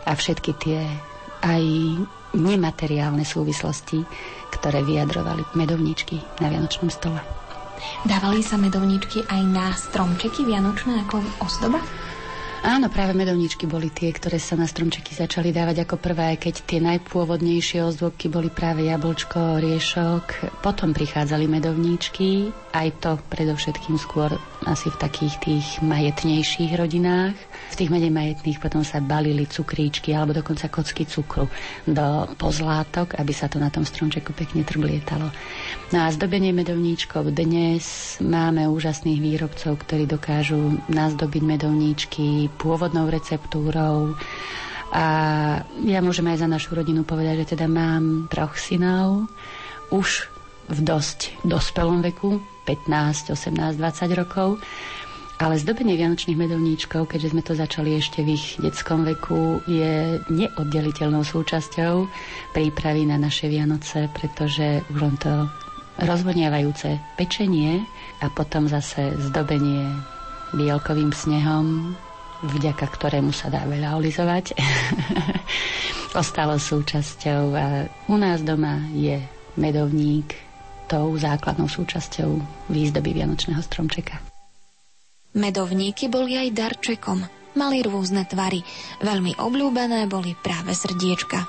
a 0.07 0.15
všetky 0.15 0.51
tie 0.63 0.87
aj 1.43 1.63
nemateriálne 2.31 3.27
súvislosti, 3.27 4.07
ktoré 4.55 4.87
vyjadrovali 4.87 5.43
medovničky 5.59 6.23
na 6.39 6.47
Vianočnom 6.47 6.87
stole. 6.87 7.19
Dávali 8.07 8.45
sa 8.45 8.61
medovničky 8.61 9.25
aj 9.27 9.43
na 9.51 9.73
stromčeky 9.73 10.45
vianočné 10.47 11.09
ako 11.09 11.25
ozdoba? 11.43 11.81
Áno, 12.61 12.93
práve 12.93 13.17
medovničky 13.17 13.65
boli 13.65 13.89
tie, 13.89 14.13
ktoré 14.13 14.37
sa 14.37 14.53
na 14.53 14.69
stromčeky 14.69 15.17
začali 15.17 15.49
dávať 15.49 15.89
ako 15.89 15.97
prvé, 15.97 16.37
keď 16.37 16.61
tie 16.69 16.77
najpôvodnejšie 16.85 17.81
ozdôbky 17.81 18.29
boli 18.29 18.53
práve 18.53 18.85
jablčko, 18.85 19.65
riešok. 19.65 20.61
Potom 20.61 20.93
prichádzali 20.93 21.49
medovníčky, 21.49 22.53
aj 22.77 22.89
to 23.01 23.17
predovšetkým 23.33 23.97
skôr 23.97 24.37
asi 24.69 24.93
v 24.93 25.01
takých 25.01 25.35
tých 25.41 25.67
majetnejších 25.81 26.77
rodinách. 26.77 27.33
V 27.73 27.79
tých 27.81 27.89
menej 27.89 28.13
majetných 28.13 28.61
potom 28.61 28.85
sa 28.85 29.01
balili 29.01 29.49
cukríčky 29.49 30.13
alebo 30.13 30.37
dokonca 30.37 30.69
kocky 30.69 31.09
cukru 31.09 31.49
do 31.89 32.29
pozlátok, 32.37 33.17
aby 33.17 33.33
sa 33.33 33.49
to 33.49 33.57
na 33.57 33.73
tom 33.73 33.89
stromčeku 33.89 34.37
pekne 34.37 34.69
trblietalo. 34.69 35.33
No 35.97 35.99
a 36.05 36.13
zdobenie 36.13 36.53
medovníčkov 36.53 37.33
dnes 37.33 38.21
máme 38.21 38.69
úžasných 38.69 39.17
výrobcov, 39.17 39.81
ktorí 39.81 40.05
dokážu 40.05 40.77
nazdobiť 40.93 41.41
medovníčky 41.41 42.50
pôvodnou 42.59 43.07
receptúrou, 43.07 44.15
a 44.91 45.07
ja 45.87 46.03
môžem 46.03 46.27
aj 46.35 46.43
za 46.43 46.49
našu 46.51 46.75
rodinu 46.75 47.07
povedať, 47.07 47.47
že 47.47 47.51
teda 47.55 47.71
mám 47.71 48.27
troch 48.27 48.59
synov, 48.59 49.31
už 49.95 50.27
v 50.67 50.79
dosť 50.83 51.47
dospelom 51.47 52.03
veku, 52.03 52.43
15, 52.67 53.31
18, 53.35 53.79
20 53.79 54.19
rokov. 54.19 54.59
Ale 55.41 55.57
zdobenie 55.57 55.97
vianočných 55.97 56.37
medovníčkov, 56.37 57.09
keďže 57.09 57.33
sme 57.33 57.43
to 57.43 57.57
začali 57.57 57.97
ešte 57.97 58.21
v 58.21 58.37
ich 58.37 58.61
detskom 58.61 59.09
veku, 59.09 59.65
je 59.65 60.21
neoddeliteľnou 60.29 61.25
súčasťou 61.25 62.05
prípravy 62.53 63.09
na 63.09 63.17
naše 63.17 63.49
Vianoce, 63.49 64.13
pretože 64.13 64.85
už 64.93 65.01
len 65.01 65.17
to 65.17 65.49
rozvoniavajúce 65.97 67.01
pečenie 67.17 67.81
a 68.21 68.29
potom 68.29 68.69
zase 68.69 69.17
zdobenie 69.33 69.89
bielkovým 70.53 71.09
snehom, 71.09 71.97
vďaka 72.41 72.87
ktorému 72.89 73.33
sa 73.33 73.53
dá 73.53 73.69
veľa 73.69 74.01
olizovať, 74.01 74.57
ostalo 76.21 76.57
súčasťou 76.57 77.43
u 78.09 78.17
nás 78.17 78.41
doma 78.41 78.81
je 78.97 79.21
medovník 79.61 80.33
tou 80.91 81.15
základnou 81.15 81.71
súčasťou 81.71 82.31
výzdoby 82.73 83.15
Vianočného 83.15 83.63
stromčeka. 83.63 84.19
Medovníky 85.39 86.11
boli 86.11 86.35
aj 86.35 86.51
darčekom. 86.51 87.23
Mali 87.55 87.83
rôzne 87.87 88.27
tvary. 88.27 88.63
Veľmi 88.99 89.39
obľúbené 89.39 90.11
boli 90.11 90.35
práve 90.35 90.75
srdiečka. 90.75 91.47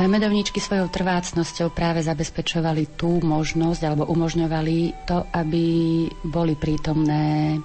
Medovníčky 0.00 0.64
svojou 0.64 0.88
trvácnosťou 0.88 1.76
práve 1.76 2.00
zabezpečovali 2.00 2.96
tú 2.96 3.20
možnosť 3.20 3.84
alebo 3.84 4.08
umožňovali 4.08 5.04
to, 5.04 5.28
aby 5.28 5.64
boli 6.24 6.56
prítomné 6.56 7.60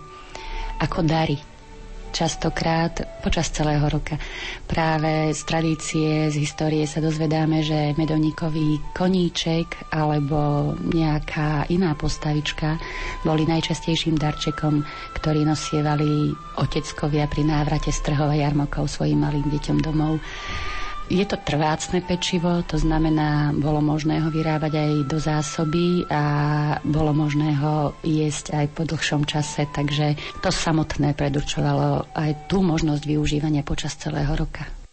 ako 0.84 1.00
dary 1.08 1.55
častokrát 2.16 3.04
počas 3.20 3.52
celého 3.52 3.84
roka. 3.92 4.16
Práve 4.64 5.36
z 5.36 5.42
tradície, 5.44 6.32
z 6.32 6.36
histórie 6.40 6.88
sa 6.88 7.04
dozvedáme, 7.04 7.60
že 7.60 7.92
medovníkový 8.00 8.80
koníček 8.96 9.92
alebo 9.92 10.72
nejaká 10.80 11.68
iná 11.68 11.92
postavička 12.00 12.80
boli 13.28 13.44
najčastejším 13.44 14.16
darčekom, 14.16 14.88
ktorý 15.20 15.44
nosievali 15.44 16.32
oteckovia 16.56 17.28
pri 17.28 17.44
návrate 17.44 17.92
z 17.92 18.00
trhov 18.00 18.32
a 18.32 18.40
jarmokov 18.40 18.88
svojim 18.88 19.20
malým 19.20 19.52
deťom 19.52 19.84
domov. 19.84 20.24
Je 21.06 21.22
to 21.22 21.38
trvácne 21.38 22.02
pečivo, 22.02 22.66
to 22.66 22.82
znamená, 22.82 23.54
bolo 23.54 23.78
možné 23.78 24.26
ho 24.26 24.34
vyrábať 24.34 24.74
aj 24.74 24.92
do 25.06 25.18
zásoby 25.22 26.02
a 26.10 26.24
bolo 26.82 27.14
možné 27.14 27.54
ho 27.62 27.94
jesť 28.02 28.58
aj 28.58 28.66
po 28.74 28.90
dlhšom 28.90 29.22
čase, 29.30 29.70
takže 29.70 30.18
to 30.42 30.50
samotné 30.50 31.14
predurčovalo 31.14 32.10
aj 32.10 32.50
tú 32.50 32.66
možnosť 32.66 33.06
využívania 33.06 33.62
počas 33.62 33.94
celého 34.02 34.34
roka. 34.34 34.85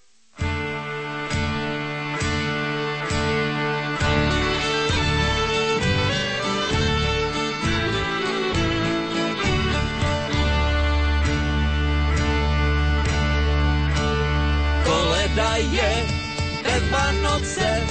Vánoce, 17.52 17.84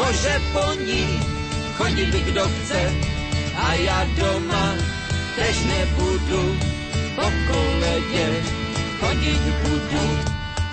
môže 0.00 0.34
po 0.56 0.64
ní 0.80 1.04
chodiť 1.76 2.12
kdo 2.32 2.48
chce. 2.48 2.82
A 3.52 3.76
ja 3.76 4.08
doma 4.16 4.80
tež 5.36 5.60
nebudu 5.68 6.56
po 7.12 7.28
koledě 7.28 8.26
chodiť 9.00 9.42
budu. 9.60 10.06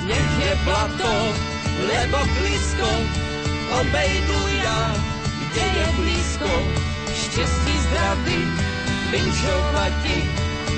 Nech 0.07 0.31
je 0.39 0.53
plato, 0.63 1.13
lebo 1.91 2.17
blízko, 2.39 2.91
obejdu 3.83 4.39
ja, 4.63 4.95
kde 5.51 5.61
je 5.61 5.87
blízko. 5.99 6.51
Štěstí 7.11 7.75
zdraví, 7.83 8.41
vinčovati, 9.11 10.17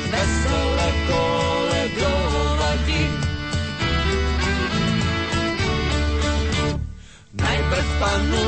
veselé 0.10 0.90
koledovati. 1.06 3.23
Najprv 7.74 8.00
panu 8.00 8.46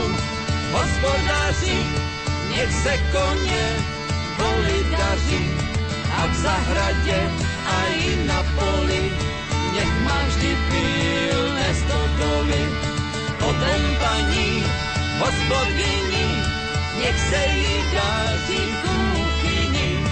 hospodáři, 0.71 1.77
nech 2.49 2.73
se 2.83 2.93
koně 3.09 3.65
boli 4.37 4.85
daří 4.91 5.49
a 6.17 6.25
v 6.27 6.33
zahradě 6.35 7.19
a 7.65 7.85
i 7.85 8.25
na 8.25 8.43
poli 8.53 9.11
nech 9.73 9.93
má 10.05 10.21
vždy 10.27 10.57
pilné 10.69 11.67
stodoly. 11.73 12.69
Potom 13.39 13.81
paní 13.97 14.63
hospodyni, 15.17 16.27
nech 17.01 17.19
se 17.29 17.41
jí 17.57 17.73
daří 17.97 18.61
kuchyni, 18.85 20.05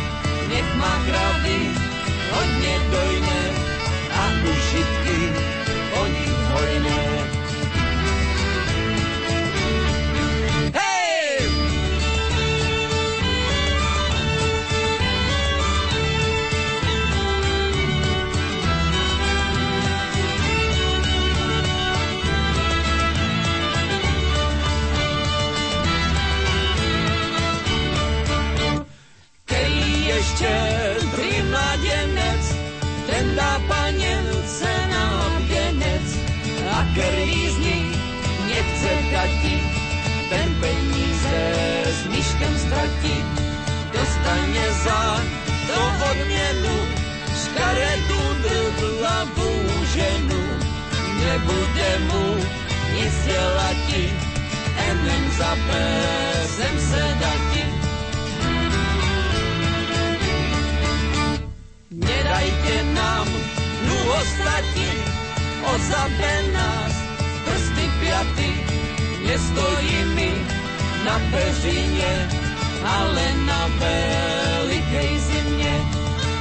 nech 0.49 0.75
má 0.75 0.93
kravy 1.05 1.59
hodně 2.33 2.79
dojné 2.91 3.43
a 4.09 4.23
ušitky 4.41 5.19
o 6.01 6.07
nich 6.07 6.37
hojné. 6.49 7.22
Ten 40.33 40.49
peníze 40.57 41.41
s 41.85 42.01
myškem 42.09 42.53
stratí. 42.57 43.17
Dostane 43.93 44.65
za 44.83 45.01
to 45.69 45.79
odměnu, 46.09 46.77
škaredú 47.37 48.21
drhlavú 48.41 49.51
ženu. 49.93 50.41
Nebude 51.23 51.89
mu 52.09 52.25
nic 52.97 53.13
dělati, 53.25 54.03
enem 54.89 55.23
za 55.37 55.51
pésem 55.69 56.75
se 56.89 57.03
dati. 57.21 57.63
Nedajte 61.93 62.75
nám 62.97 63.29
ostatní, 64.19 64.91
ozabe 65.73 66.33
nás 66.53 66.93
prsty 67.45 67.85
piaty. 68.01 68.82
Nestojí 69.23 70.03
mi 70.15 70.31
na 71.05 71.19
peřine, 71.31 72.29
ale 72.85 73.33
na 73.45 73.67
velikej 73.79 75.19
zimě, 75.19 75.73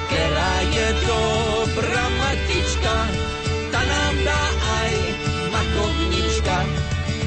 která 0.07 0.55
je 0.75 0.95
dobrá 1.07 2.09
matička, 2.19 3.07
ta 3.71 3.81
nám 3.85 4.15
dá 4.25 4.43
aj 4.83 4.93
makovnička, 5.53 6.67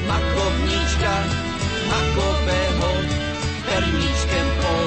makovnička, 0.06 1.14
makového 1.88 2.90
perníčkem 3.64 4.46
pol. 4.60 4.85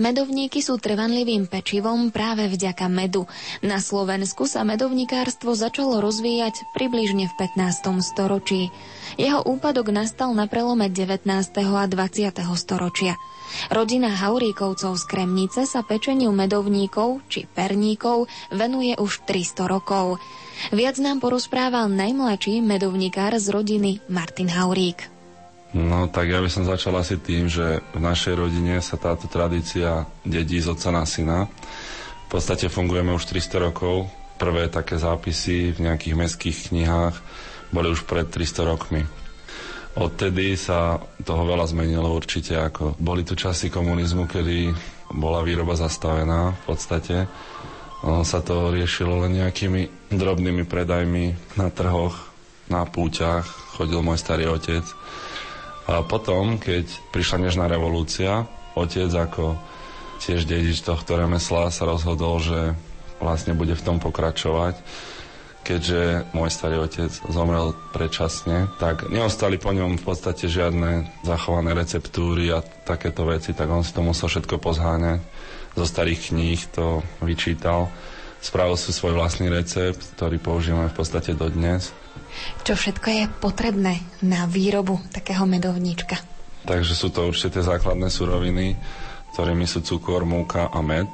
Medovníky 0.00 0.64
sú 0.64 0.80
trvanlivým 0.80 1.52
pečivom 1.52 2.08
práve 2.08 2.48
vďaka 2.48 2.88
medu. 2.88 3.28
Na 3.60 3.76
Slovensku 3.76 4.48
sa 4.48 4.64
medovníkárstvo 4.64 5.52
začalo 5.52 6.00
rozvíjať 6.00 6.64
približne 6.72 7.28
v 7.28 7.34
15. 7.36 8.00
storočí. 8.00 8.72
Jeho 9.20 9.44
úpadok 9.44 9.92
nastal 9.92 10.32
na 10.32 10.48
prelome 10.48 10.88
19. 10.88 11.28
a 11.76 11.84
20. 11.84 12.32
storočia. 12.56 13.20
Rodina 13.68 14.16
Hauríkovcov 14.16 14.96
z 14.96 15.04
Kremnice 15.04 15.68
sa 15.68 15.84
pečeniu 15.84 16.32
medovníkov 16.32 17.20
či 17.28 17.44
perníkov 17.44 18.32
venuje 18.48 18.96
už 18.96 19.28
300 19.28 19.68
rokov. 19.68 20.16
Viac 20.72 20.96
nám 21.04 21.20
porozprával 21.20 21.92
najmladší 21.92 22.64
medovníkár 22.64 23.36
z 23.36 23.52
rodiny 23.52 24.00
Martin 24.08 24.48
Haurík. 24.48 25.11
No 25.72 26.04
tak 26.04 26.28
ja 26.28 26.36
by 26.44 26.52
som 26.52 26.68
začal 26.68 26.92
asi 27.00 27.16
tým, 27.16 27.48
že 27.48 27.80
v 27.96 28.00
našej 28.04 28.36
rodine 28.36 28.76
sa 28.84 29.00
táto 29.00 29.24
tradícia 29.24 30.04
dedí 30.20 30.60
z 30.60 30.76
otca 30.76 30.92
na 30.92 31.08
syna. 31.08 31.48
V 32.28 32.36
podstate 32.36 32.68
fungujeme 32.68 33.08
už 33.16 33.24
300 33.24 33.72
rokov. 33.72 34.04
Prvé 34.36 34.68
také 34.68 35.00
zápisy 35.00 35.72
v 35.72 35.88
nejakých 35.88 36.18
mestských 36.18 36.58
knihách 36.68 37.16
boli 37.72 37.88
už 37.88 38.04
pred 38.04 38.28
300 38.28 38.68
rokmi. 38.68 39.02
Odtedy 39.96 40.60
sa 40.60 41.00
toho 41.24 41.44
veľa 41.48 41.64
zmenilo 41.68 42.12
určite, 42.12 42.52
ako 42.56 42.96
boli 43.00 43.24
tu 43.24 43.32
časy 43.32 43.72
komunizmu, 43.72 44.28
kedy 44.28 44.72
bola 45.12 45.40
výroba 45.40 45.72
zastavená 45.72 46.52
v 46.52 46.62
podstate. 46.68 47.16
Ono 48.04 48.28
sa 48.28 48.44
to 48.44 48.76
riešilo 48.76 49.24
len 49.24 49.40
nejakými 49.40 50.12
drobnými 50.12 50.68
predajmi 50.68 51.56
na 51.56 51.72
trhoch, 51.72 52.28
na 52.68 52.84
púťach, 52.84 53.48
chodil 53.72 54.04
môj 54.04 54.20
starý 54.20 54.52
otec– 54.52 54.84
a 55.92 56.00
potom, 56.00 56.56
keď 56.56 56.88
prišla 57.12 57.48
nežná 57.48 57.68
revolúcia, 57.68 58.48
otec 58.72 59.12
ako 59.12 59.60
tiež 60.24 60.48
dedič 60.48 60.80
tohto 60.80 61.20
remesla 61.20 61.68
sa 61.68 61.84
rozhodol, 61.84 62.40
že 62.40 62.72
vlastne 63.20 63.52
bude 63.52 63.76
v 63.76 63.84
tom 63.84 64.00
pokračovať. 64.00 64.80
Keďže 65.62 66.26
môj 66.34 66.50
starý 66.50 66.82
otec 66.82 67.12
zomrel 67.30 67.76
predčasne, 67.94 68.66
tak 68.82 69.06
neostali 69.12 69.62
po 69.62 69.70
ňom 69.70 69.94
v 69.94 70.04
podstate 70.04 70.50
žiadne 70.50 71.22
zachované 71.22 71.70
receptúry 71.76 72.50
a 72.50 72.64
takéto 72.64 73.22
veci, 73.28 73.54
tak 73.54 73.70
on 73.70 73.86
si 73.86 73.94
to 73.94 74.02
musel 74.02 74.26
všetko 74.26 74.58
pozháňať. 74.58 75.22
Zo 75.78 75.86
starých 75.86 76.34
kníh 76.34 76.60
to 76.74 77.06
vyčítal. 77.22 77.92
Spravil 78.42 78.74
si 78.74 78.90
svoj 78.90 79.14
vlastný 79.14 79.54
recept, 79.54 80.18
ktorý 80.18 80.42
používame 80.42 80.90
v 80.90 80.98
podstate 80.98 81.38
dodnes 81.38 81.94
čo 82.62 82.78
všetko 82.78 83.08
je 83.10 83.24
potrebné 83.42 84.02
na 84.22 84.46
výrobu 84.46 85.02
takého 85.10 85.44
medovníčka? 85.44 86.16
Takže 86.62 86.94
sú 86.94 87.10
to 87.10 87.26
určite 87.26 87.58
základné 87.58 88.06
suroviny, 88.06 88.78
ktorými 89.34 89.66
sú 89.66 89.82
cukor, 89.82 90.22
múka 90.22 90.70
a 90.70 90.78
med. 90.78 91.10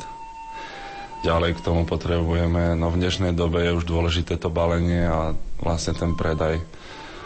Ďalej 1.25 1.59
k 1.59 1.65
tomu 1.65 1.83
potrebujeme, 1.83 2.79
no 2.79 2.95
v 2.95 3.01
dnešnej 3.01 3.35
dobe 3.35 3.65
je 3.65 3.75
už 3.75 3.89
dôležité 3.89 4.39
to 4.39 4.53
balenie 4.53 5.03
a 5.03 5.35
vlastne 5.59 5.97
ten 5.97 6.15
predaj 6.15 6.63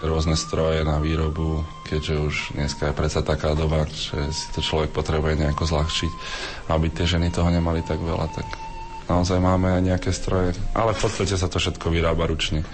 rôzne 0.02 0.34
stroje 0.34 0.82
na 0.82 0.98
výrobu, 0.98 1.62
keďže 1.86 2.14
už 2.18 2.34
dneska 2.58 2.90
je 2.90 2.98
predsa 2.98 3.22
taká 3.22 3.54
doba, 3.54 3.86
že 3.86 4.18
si 4.34 4.50
to 4.50 4.58
človek 4.58 4.90
potrebuje 4.90 5.38
nejako 5.38 5.62
zľahčiť, 5.68 6.12
aby 6.74 6.86
tie 6.90 7.06
ženy 7.06 7.30
toho 7.30 7.46
nemali 7.52 7.86
tak 7.86 8.02
veľa, 8.02 8.26
tak 8.34 8.46
naozaj 9.06 9.38
máme 9.38 9.78
aj 9.78 9.82
nejaké 9.82 10.10
stroje, 10.10 10.58
ale 10.74 10.96
v 10.96 11.00
podstate 11.06 11.38
sa 11.38 11.46
to 11.46 11.62
všetko 11.62 11.86
vyrába 11.92 12.26
ručne. 12.26 12.66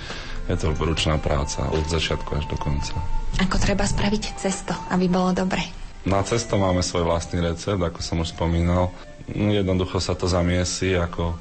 Je 0.48 0.56
to 0.56 0.72
ručná 0.72 1.20
práca 1.20 1.68
od 1.68 1.84
začiatku 1.84 2.40
až 2.40 2.48
do 2.48 2.56
konca. 2.56 2.96
Ako 3.36 3.60
treba 3.60 3.84
spraviť 3.84 4.40
cesto, 4.40 4.72
aby 4.88 5.04
bolo 5.06 5.36
dobre? 5.36 5.60
Na 6.08 6.24
cesto 6.24 6.56
máme 6.56 6.80
svoj 6.80 7.04
vlastný 7.04 7.44
recept, 7.44 7.78
ako 7.78 8.00
som 8.00 8.24
už 8.24 8.32
spomínal. 8.32 8.88
Jednoducho 9.28 10.00
sa 10.00 10.16
to 10.16 10.24
zamiesi 10.24 10.96
ako 10.96 11.36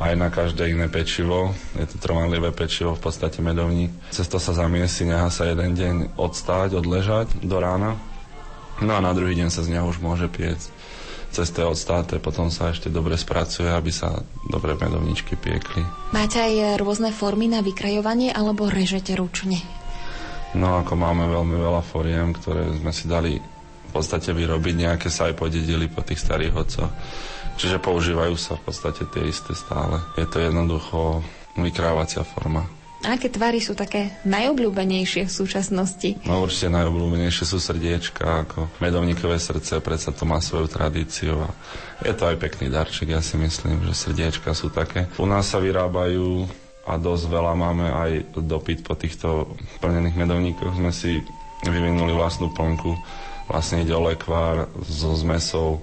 aj 0.00 0.12
na 0.16 0.28
každé 0.28 0.76
iné 0.76 0.92
pečivo. 0.92 1.56
Je 1.76 1.88
to 1.88 1.96
trvanlivé 1.96 2.52
pečivo, 2.52 2.96
v 2.96 3.04
podstate 3.04 3.40
medovník. 3.40 3.92
Cesto 4.12 4.36
sa 4.36 4.52
zamiesi, 4.52 5.08
neha 5.08 5.32
sa 5.32 5.48
jeden 5.48 5.72
deň 5.72 5.96
odstáť, 6.20 6.76
odležať 6.76 7.40
do 7.40 7.56
rána. 7.60 7.96
No 8.80 8.96
a 8.96 9.00
na 9.00 9.12
druhý 9.12 9.36
deň 9.36 9.48
sa 9.52 9.64
z 9.64 9.76
neho 9.76 9.88
už 9.88 10.00
môže 10.00 10.28
piecť 10.28 10.79
cez 11.30 11.54
odstáte 11.54 12.18
potom 12.18 12.50
sa 12.50 12.74
ešte 12.74 12.90
dobre 12.90 13.14
spracuje, 13.14 13.70
aby 13.70 13.94
sa 13.94 14.18
dobre 14.50 14.74
medovničky 14.74 15.38
piekli. 15.38 15.82
Máte 16.10 16.42
aj 16.42 16.76
rôzne 16.82 17.14
formy 17.14 17.46
na 17.46 17.62
vykrajovanie 17.62 18.34
alebo 18.34 18.66
režete 18.66 19.14
ručne? 19.14 19.62
No 20.58 20.82
ako 20.82 20.98
máme 20.98 21.30
veľmi 21.30 21.54
veľa 21.54 21.82
foriem, 21.86 22.34
ktoré 22.34 22.66
sme 22.74 22.90
si 22.90 23.06
dali 23.06 23.38
v 23.38 23.90
podstate 23.94 24.34
vyrobiť, 24.34 24.74
nejaké 24.74 25.08
sa 25.10 25.30
aj 25.30 25.38
podedili 25.38 25.86
po 25.86 26.02
tých 26.02 26.18
starých 26.18 26.52
hodcoch. 26.54 26.90
Čiže 27.58 27.82
používajú 27.82 28.34
sa 28.34 28.58
v 28.58 28.66
podstate 28.66 29.06
tie 29.10 29.30
isté 29.30 29.54
stále. 29.54 30.02
Je 30.18 30.26
to 30.26 30.42
jednoducho 30.42 31.22
vykrávacia 31.54 32.26
forma. 32.26 32.79
Aké 33.00 33.32
tvary 33.32 33.64
sú 33.64 33.72
také 33.72 34.12
najobľúbenejšie 34.28 35.24
v 35.24 35.32
súčasnosti? 35.32 36.20
No 36.28 36.44
určite 36.44 36.68
najobľúbenejšie 36.68 37.44
sú 37.48 37.56
srdiečka, 37.56 38.44
ako 38.44 38.68
medovníkové 38.76 39.40
srdce, 39.40 39.80
predsa 39.80 40.12
to 40.12 40.28
má 40.28 40.36
svoju 40.36 40.68
tradíciu 40.68 41.40
a 41.40 41.48
je 42.04 42.12
to 42.12 42.28
aj 42.28 42.36
pekný 42.36 42.68
darček, 42.68 43.16
ja 43.16 43.24
si 43.24 43.40
myslím, 43.40 43.88
že 43.88 43.96
srdiečka 43.96 44.52
sú 44.52 44.68
také. 44.68 45.08
U 45.16 45.24
nás 45.24 45.48
sa 45.48 45.56
vyrábajú 45.56 46.44
a 46.84 47.00
dosť 47.00 47.24
veľa 47.32 47.52
máme 47.56 47.86
aj 47.88 48.10
dopyt 48.36 48.84
po 48.84 48.92
týchto 48.92 49.56
plnených 49.80 50.20
medovníkoch. 50.20 50.76
Sme 50.76 50.92
si 50.92 51.24
vyvinuli 51.64 52.12
vlastnú 52.12 52.52
plnku, 52.52 53.00
vlastne 53.48 53.80
ide 53.80 53.96
o 53.96 54.04
lekvár 54.04 54.68
so 54.84 55.16
zmesou 55.16 55.80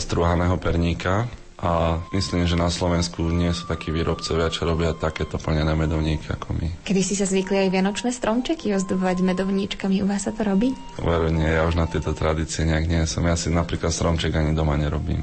struhaného 0.00 0.56
perníka, 0.56 1.28
a 1.54 2.02
myslím, 2.10 2.50
že 2.50 2.58
na 2.58 2.66
Slovensku 2.66 3.22
nie 3.30 3.54
sú 3.54 3.70
takí 3.70 3.94
výrobcovia, 3.94 4.50
čo 4.50 4.66
robia 4.66 4.90
takéto 4.90 5.38
plnené 5.38 5.70
medovníky 5.78 6.26
ako 6.34 6.50
my. 6.58 6.82
Kedy 6.82 7.00
si 7.06 7.14
sa 7.14 7.30
zvykli 7.30 7.66
aj 7.66 7.68
vianočné 7.70 8.10
stromčeky 8.10 8.74
ozdobovať 8.74 9.22
medovníčkami, 9.22 10.02
u 10.02 10.06
vás 10.10 10.26
sa 10.26 10.34
to 10.34 10.42
robí? 10.42 10.74
Veru 10.98 11.30
nie, 11.30 11.46
ja 11.46 11.62
už 11.62 11.78
na 11.78 11.86
tieto 11.86 12.10
tradície 12.10 12.66
nejak 12.66 12.90
nie 12.90 13.02
som. 13.06 13.22
Ja 13.22 13.38
si 13.38 13.54
napríklad 13.54 13.94
stromček 13.94 14.34
ani 14.34 14.50
doma 14.50 14.74
nerobím. 14.74 15.22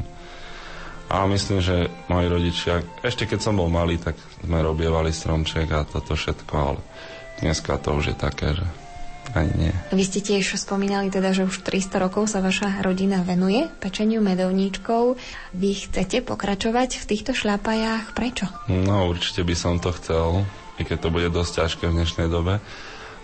A 1.11 1.27
myslím, 1.27 1.59
že 1.59 1.91
moji 2.07 2.27
rodičia, 2.32 2.79
ešte 3.03 3.27
keď 3.27 3.39
som 3.43 3.59
bol 3.59 3.67
malý, 3.67 3.99
tak 3.99 4.15
sme 4.39 4.63
robievali 4.63 5.11
stromček 5.11 5.67
a 5.75 5.84
toto 5.84 6.15
všetko, 6.15 6.53
ale 6.55 6.79
dneska 7.43 7.75
to 7.84 7.99
už 7.99 8.15
je 8.15 8.17
také, 8.17 8.55
že 8.55 8.63
ani 9.36 9.53
nie. 9.67 9.73
Vy 9.91 10.03
ste 10.03 10.19
tiež 10.19 10.59
spomínali 10.59 11.07
teda, 11.07 11.32
že 11.32 11.47
už 11.47 11.63
300 11.63 12.03
rokov 12.03 12.32
sa 12.32 12.43
vaša 12.43 12.84
rodina 12.84 13.23
venuje 13.23 13.67
pečeniu 13.79 14.19
medovníčkov. 14.19 15.15
Vy 15.55 15.88
chcete 15.88 16.23
pokračovať 16.23 17.01
v 17.01 17.07
týchto 17.07 17.32
šľapajách? 17.32 18.11
Prečo? 18.11 18.45
No 18.67 19.07
určite 19.07 19.43
by 19.47 19.55
som 19.55 19.79
to 19.79 19.95
chcel, 19.95 20.43
i 20.79 20.84
keď 20.84 20.97
to 21.07 21.09
bude 21.13 21.29
dosť 21.32 21.51
ťažké 21.63 21.84
v 21.88 21.95
dnešnej 22.01 22.27
dobe. 22.27 22.59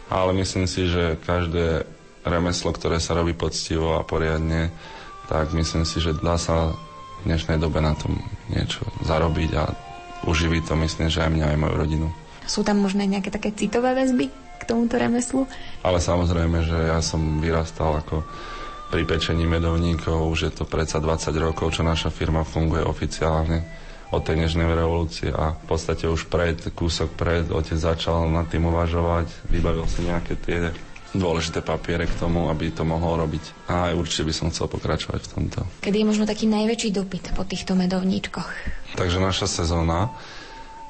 Ale 0.07 0.31
myslím 0.39 0.71
si, 0.71 0.87
že 0.87 1.19
každé 1.19 1.83
remeslo, 2.23 2.71
ktoré 2.71 2.99
sa 2.99 3.15
robí 3.15 3.35
poctivo 3.35 3.99
a 3.99 4.07
poriadne, 4.07 4.71
tak 5.27 5.51
myslím 5.51 5.83
si, 5.83 5.99
že 5.99 6.15
dá 6.15 6.39
sa 6.39 6.71
v 7.19 7.21
dnešnej 7.27 7.59
dobe 7.59 7.83
na 7.83 7.91
tom 7.95 8.15
niečo 8.47 8.87
zarobiť 9.03 9.51
a 9.59 9.63
uživiť 10.23 10.63
to, 10.63 10.73
myslím, 10.79 11.07
že 11.11 11.23
aj 11.23 11.31
mňa, 11.31 11.45
aj 11.51 11.59
moju 11.59 11.75
rodinu. 11.75 12.07
Sú 12.47 12.63
tam 12.63 12.79
možné 12.79 13.03
nejaké 13.03 13.27
také 13.27 13.51
citové 13.51 13.91
väzby? 13.91 14.46
K 14.57 14.67
tomuto 14.67 14.97
remeslu. 14.97 15.45
Ale 15.85 16.01
samozrejme, 16.01 16.65
že 16.65 16.77
ja 16.91 16.99
som 16.99 17.39
vyrastal 17.39 18.01
ako 18.01 18.25
pri 18.87 19.03
pečení 19.03 19.43
medovníkov, 19.43 20.31
už 20.31 20.39
je 20.47 20.51
to 20.51 20.63
predsa 20.63 21.03
20 21.03 21.31
rokov, 21.37 21.75
čo 21.75 21.83
naša 21.83 22.07
firma 22.07 22.47
funguje 22.47 22.83
oficiálne 22.83 23.63
od 24.07 24.23
tej 24.23 24.47
nežnej 24.47 24.71
revolúcie 24.71 25.27
a 25.27 25.51
v 25.51 25.65
podstate 25.67 26.07
už 26.07 26.31
pred, 26.31 26.55
kúsok 26.71 27.11
pred, 27.19 27.43
otec 27.51 27.75
začal 27.75 28.31
nad 28.31 28.47
tým 28.47 28.71
uvažovať, 28.71 29.51
vybavil 29.51 29.83
si 29.91 30.07
nejaké 30.07 30.39
tie 30.39 30.71
dôležité 31.11 31.59
papiere 31.59 32.07
k 32.07 32.15
tomu, 32.15 32.47
aby 32.47 32.71
to 32.71 32.87
mohol 32.87 33.19
robiť. 33.19 33.67
A 33.67 33.91
aj 33.91 33.93
určite 33.99 34.27
by 34.27 34.33
som 34.35 34.47
chcel 34.51 34.71
pokračovať 34.71 35.21
v 35.27 35.31
tomto. 35.31 35.59
Kedy 35.83 36.03
je 36.03 36.07
možno 36.07 36.23
taký 36.23 36.47
najväčší 36.47 36.95
dopyt 36.95 37.35
po 37.35 37.43
týchto 37.43 37.75
medovníčkoch? 37.75 38.47
Takže 38.95 39.19
naša 39.19 39.47
sezóna, 39.47 40.11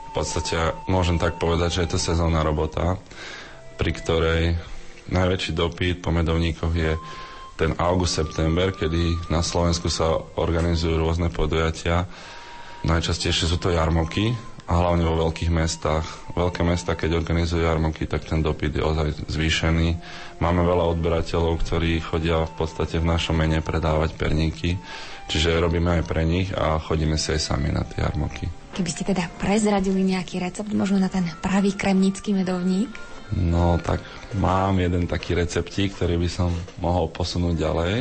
v 0.10 0.12
podstate 0.14 0.58
môžem 0.86 1.18
tak 1.18 1.42
povedať, 1.42 1.82
že 1.82 1.82
je 1.86 1.90
to 1.98 2.00
sezónna 2.02 2.42
robota 2.46 2.98
pri 3.78 3.92
ktorej 3.94 4.42
najväčší 5.08 5.52
dopyt 5.56 6.04
po 6.04 6.12
medovníkoch 6.12 6.74
je 6.76 6.94
ten 7.58 7.74
august-september, 7.74 8.70
kedy 8.74 9.30
na 9.34 9.42
Slovensku 9.42 9.90
sa 9.90 10.14
organizujú 10.38 11.02
rôzne 11.02 11.34
podujatia. 11.34 12.06
Najčastejšie 12.86 13.50
sú 13.50 13.58
to 13.58 13.74
jarmoky 13.74 14.38
a 14.70 14.74
hlavne 14.84 15.08
vo 15.08 15.26
veľkých 15.26 15.50
mestách. 15.50 16.06
Veľké 16.38 16.62
mesta, 16.62 16.94
keď 16.94 17.18
organizujú 17.18 17.66
jarmoky, 17.66 18.06
tak 18.06 18.30
ten 18.30 18.46
dopyt 18.46 18.78
je 18.78 18.84
ozaj 18.86 19.26
zvýšený. 19.26 19.88
Máme 20.38 20.62
veľa 20.62 20.86
odberateľov, 20.94 21.66
ktorí 21.66 21.98
chodia 22.04 22.46
v 22.46 22.54
podstate 22.54 23.02
v 23.02 23.10
našom 23.10 23.34
mene 23.34 23.64
predávať 23.66 24.14
perníky, 24.14 24.78
čiže 25.26 25.58
robíme 25.58 25.98
aj 25.98 26.04
pre 26.06 26.28
nich 26.28 26.54
a 26.54 26.78
chodíme 26.78 27.18
si 27.18 27.34
aj 27.34 27.42
sami 27.42 27.74
na 27.74 27.82
tie 27.88 28.06
jarmoky. 28.06 28.46
Keby 28.78 28.90
ste 28.94 29.10
teda 29.10 29.26
prezradili 29.42 30.06
nejaký 30.06 30.38
recept, 30.38 30.70
možno 30.70 31.02
na 31.02 31.10
ten 31.10 31.26
pravý 31.42 31.74
kremnický 31.74 32.38
medovník? 32.38 33.17
No 33.36 33.76
tak 33.84 34.00
mám 34.40 34.80
jeden 34.80 35.04
taký 35.04 35.36
receptík, 35.36 36.00
ktorý 36.00 36.16
by 36.16 36.30
som 36.32 36.50
mohol 36.80 37.12
posunúť 37.12 37.56
ďalej. 37.60 37.96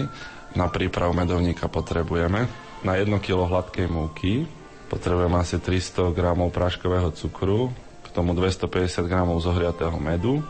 Na 0.55 0.70
prípravu 0.70 1.12
medovníka 1.12 1.66
potrebujeme 1.66 2.47
Na 2.87 2.95
1 2.95 3.11
kg 3.18 3.51
hladkej 3.51 3.91
múky 3.91 4.47
potrebujeme 4.87 5.35
asi 5.43 5.59
300 5.59 6.14
g 6.14 6.20
práškového 6.55 7.11
cukru, 7.11 7.74
k 8.07 8.09
tomu 8.14 8.33
250 8.39 9.11
g 9.11 9.14
zohriatého 9.43 9.99
medu, 9.99 10.47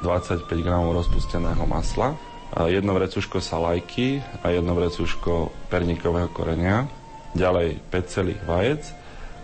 25 0.00 0.48
g 0.48 0.68
rozpusteného 0.72 1.64
masla, 1.68 2.16
jedno 2.70 2.96
vrecuško 2.96 3.40
salajky 3.40 4.24
a 4.40 4.54
jedno 4.54 4.72
vrecuško 4.72 5.52
perníkového 5.68 6.32
korenia, 6.32 6.88
ďalej 7.36 7.82
5 7.92 8.14
celých 8.14 8.40
vajec 8.46 8.82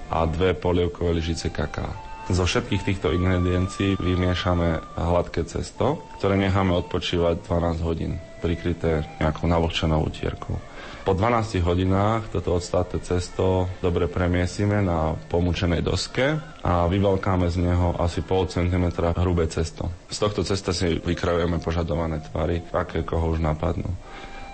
a 0.09 0.25
dve 0.27 0.57
polievkové 0.57 1.21
lyžice 1.21 1.53
kaká. 1.53 2.10
Zo 2.31 2.47
všetkých 2.47 2.87
týchto 2.87 3.11
ingrediencií 3.11 3.99
vymiešame 3.99 4.79
hladké 4.95 5.43
cesto, 5.51 5.99
ktoré 6.23 6.39
necháme 6.39 6.71
odpočívať 6.79 7.43
12 7.43 7.83
hodín, 7.83 8.23
prikryté 8.39 9.03
nejakou 9.19 9.51
navlhčenou 9.51 10.07
utierkou. 10.07 10.55
Po 11.03 11.11
12 11.11 11.59
hodinách 11.67 12.31
toto 12.31 12.55
odstáte 12.55 13.03
cesto 13.03 13.67
dobre 13.83 14.07
premiesime 14.07 14.79
na 14.79 15.19
pomúčenej 15.27 15.83
doske 15.83 16.39
a 16.63 16.87
vyvalkáme 16.87 17.51
z 17.51 17.67
neho 17.67 17.99
asi 17.99 18.23
pol 18.23 18.47
centimetra 18.47 19.11
hrubé 19.19 19.51
cesto. 19.51 19.91
Z 20.07 20.23
tohto 20.23 20.47
cesta 20.47 20.71
si 20.71 21.03
vykrajujeme 21.03 21.59
požadované 21.59 22.23
tvary, 22.31 22.63
aké 22.71 23.03
koho 23.03 23.35
už 23.35 23.43
napadnú. 23.43 23.91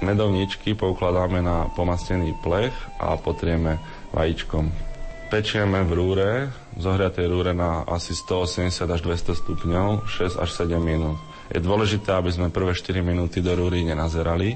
Medovničky 0.01 0.73
poukladáme 0.73 1.45
na 1.45 1.69
pomastený 1.77 2.41
plech 2.41 2.73
a 3.01 3.21
potrieme 3.21 3.77
vajíčkom. 4.17 4.86
Pečieme 5.27 5.83
v 5.83 5.91
rúre, 5.91 6.31
v 6.79 6.81
zohriatej 6.87 7.27
rúre 7.27 7.51
na 7.51 7.83
asi 7.83 8.15
180 8.15 8.87
až 8.87 9.01
200 9.03 9.35
stupňov, 9.43 10.07
6 10.07 10.39
až 10.39 10.51
7 10.55 10.79
minút. 10.79 11.19
Je 11.51 11.59
dôležité, 11.59 12.15
aby 12.15 12.31
sme 12.31 12.55
prvé 12.55 12.79
4 12.79 13.03
minúty 13.03 13.43
do 13.43 13.51
rúry 13.59 13.83
nenazerali, 13.83 14.55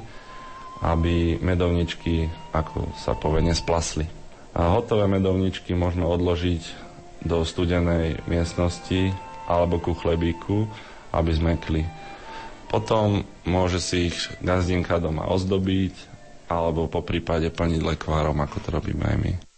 aby 0.78 1.42
medovničky, 1.42 2.30
ako 2.54 2.86
sa 2.94 3.18
povie, 3.18 3.50
nesplasli. 3.50 4.06
A 4.54 4.70
hotové 4.70 5.10
medovničky 5.10 5.74
možno 5.74 6.06
odložiť 6.06 6.62
do 7.26 7.42
studenej 7.42 8.22
miestnosti 8.30 9.10
alebo 9.50 9.82
ku 9.82 9.98
chlebíku, 9.98 10.70
aby 11.10 11.30
zmekli. 11.34 11.82
Potom 12.70 13.26
môže 13.42 13.82
si 13.82 14.14
ich 14.14 14.18
gazdinka 14.38 15.02
doma 15.02 15.26
ozdobiť 15.26 15.98
alebo 16.46 16.86
po 16.86 17.02
prípade 17.02 17.50
plniť 17.50 17.82
lekvárom, 17.82 18.38
ako 18.38 18.56
to 18.62 18.68
robíme 18.70 19.02
aj 19.02 19.18
my. 19.18 19.49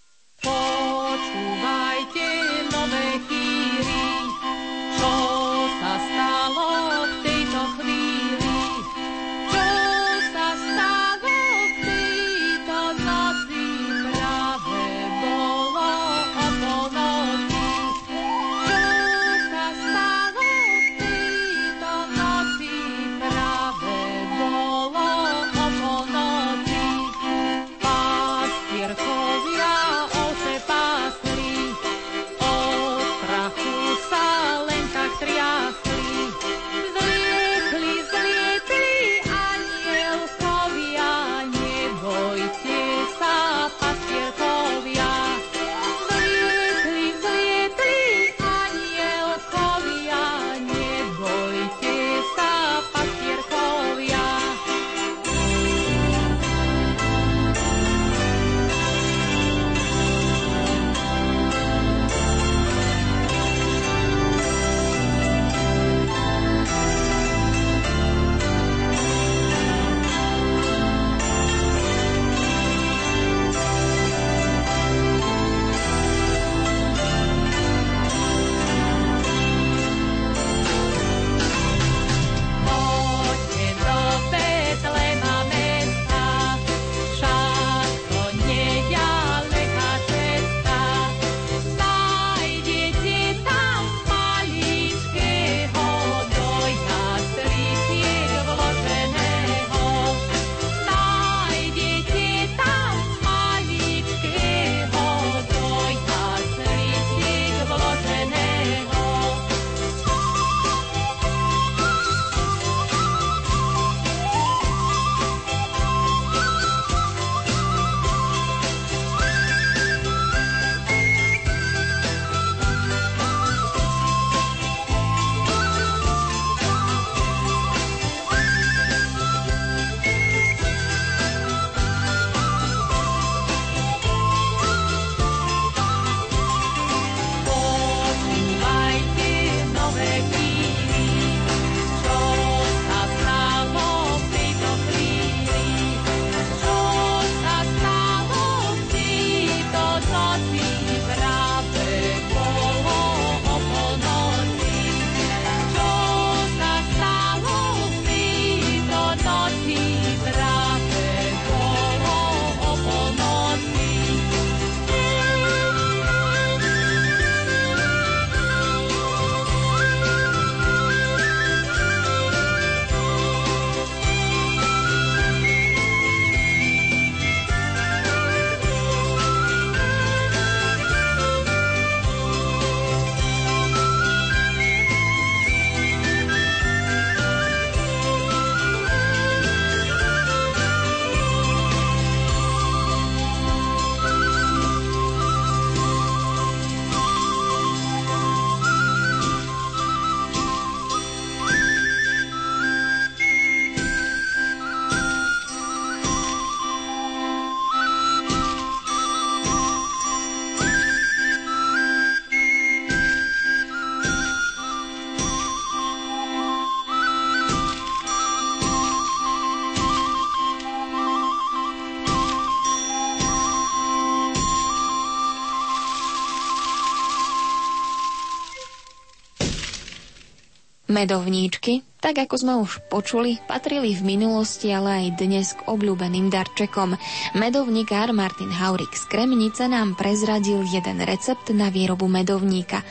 Medovníčky, 230.92 231.80
tak 232.04 232.20
ako 232.20 232.34
sme 232.36 232.52
už 232.60 232.84
počuli, 232.92 233.40
patrili 233.48 233.96
v 233.96 234.04
minulosti, 234.04 234.68
ale 234.68 235.08
aj 235.08 235.16
dnes 235.16 235.56
k 235.56 235.64
obľúbeným 235.64 236.28
darčekom. 236.28 237.00
Medovníkár 237.32 238.12
Martin 238.12 238.52
Haurik 238.52 238.92
z 238.92 239.08
Kremnice 239.08 239.72
nám 239.72 239.96
prezradil 239.96 240.60
jeden 240.68 241.00
recept 241.00 241.48
na 241.56 241.72
výrobu 241.72 242.12
medovníka. 242.12 242.84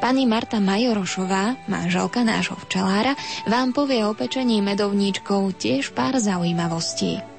Pani 0.00 0.24
Marta 0.24 0.64
Majorošová, 0.64 1.68
manželka 1.68 2.24
nášho 2.24 2.56
včelára, 2.64 3.12
vám 3.44 3.76
povie 3.76 4.00
o 4.08 4.16
pečení 4.16 4.64
medovníčkov 4.64 5.52
tiež 5.60 5.92
pár 5.92 6.16
zaujímavostí. 6.16 7.31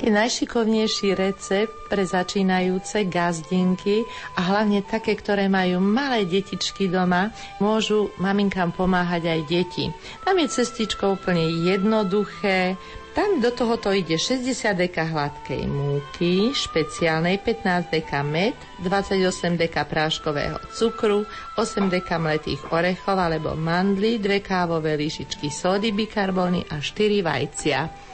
Taký 0.00 0.16
najšikovnejší 0.16 1.12
recept 1.12 1.92
pre 1.92 2.00
začínajúce 2.08 3.04
gazdinky 3.04 4.00
a 4.32 4.48
hlavne 4.48 4.80
také, 4.80 5.12
ktoré 5.12 5.44
majú 5.52 5.76
malé 5.76 6.24
detičky 6.24 6.88
doma, 6.88 7.28
môžu 7.60 8.08
maminkám 8.16 8.72
pomáhať 8.72 9.28
aj 9.28 9.40
deti. 9.44 9.92
Tam 10.24 10.40
je 10.40 10.48
cestičko 10.48 11.20
úplne 11.20 11.44
jednoduché, 11.52 12.80
tam 13.12 13.44
do 13.44 13.52
tohoto 13.52 13.92
ide 13.92 14.16
60 14.16 14.72
deka 14.72 15.04
hladkej 15.04 15.68
múky, 15.68 16.56
špeciálnej 16.56 17.36
15 17.44 17.92
deka 17.92 18.24
med, 18.24 18.56
28 18.80 19.60
deka 19.60 19.84
práškového 19.84 20.64
cukru, 20.72 21.28
8 21.60 21.92
deka 21.92 22.16
mletých 22.16 22.72
orechov 22.72 23.20
alebo 23.20 23.52
mandly, 23.52 24.16
2 24.16 24.40
kávové 24.40 24.96
líšičky 24.96 25.52
sódy 25.52 25.92
bikarbóny 25.92 26.72
a 26.72 26.80
4 26.80 27.20
vajcia 27.20 28.08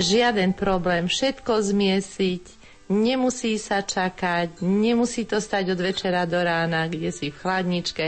žiaden 0.00 0.50
problém, 0.52 1.06
všetko 1.06 1.60
zmiesiť, 1.62 2.44
nemusí 2.90 3.54
sa 3.54 3.80
čakať, 3.80 4.58
nemusí 4.60 5.22
to 5.24 5.38
stať 5.38 5.72
od 5.72 5.80
večera 5.80 6.26
do 6.26 6.40
rána, 6.40 6.88
kde 6.88 7.12
si 7.12 7.30
v 7.30 7.38
chladničke. 7.38 8.06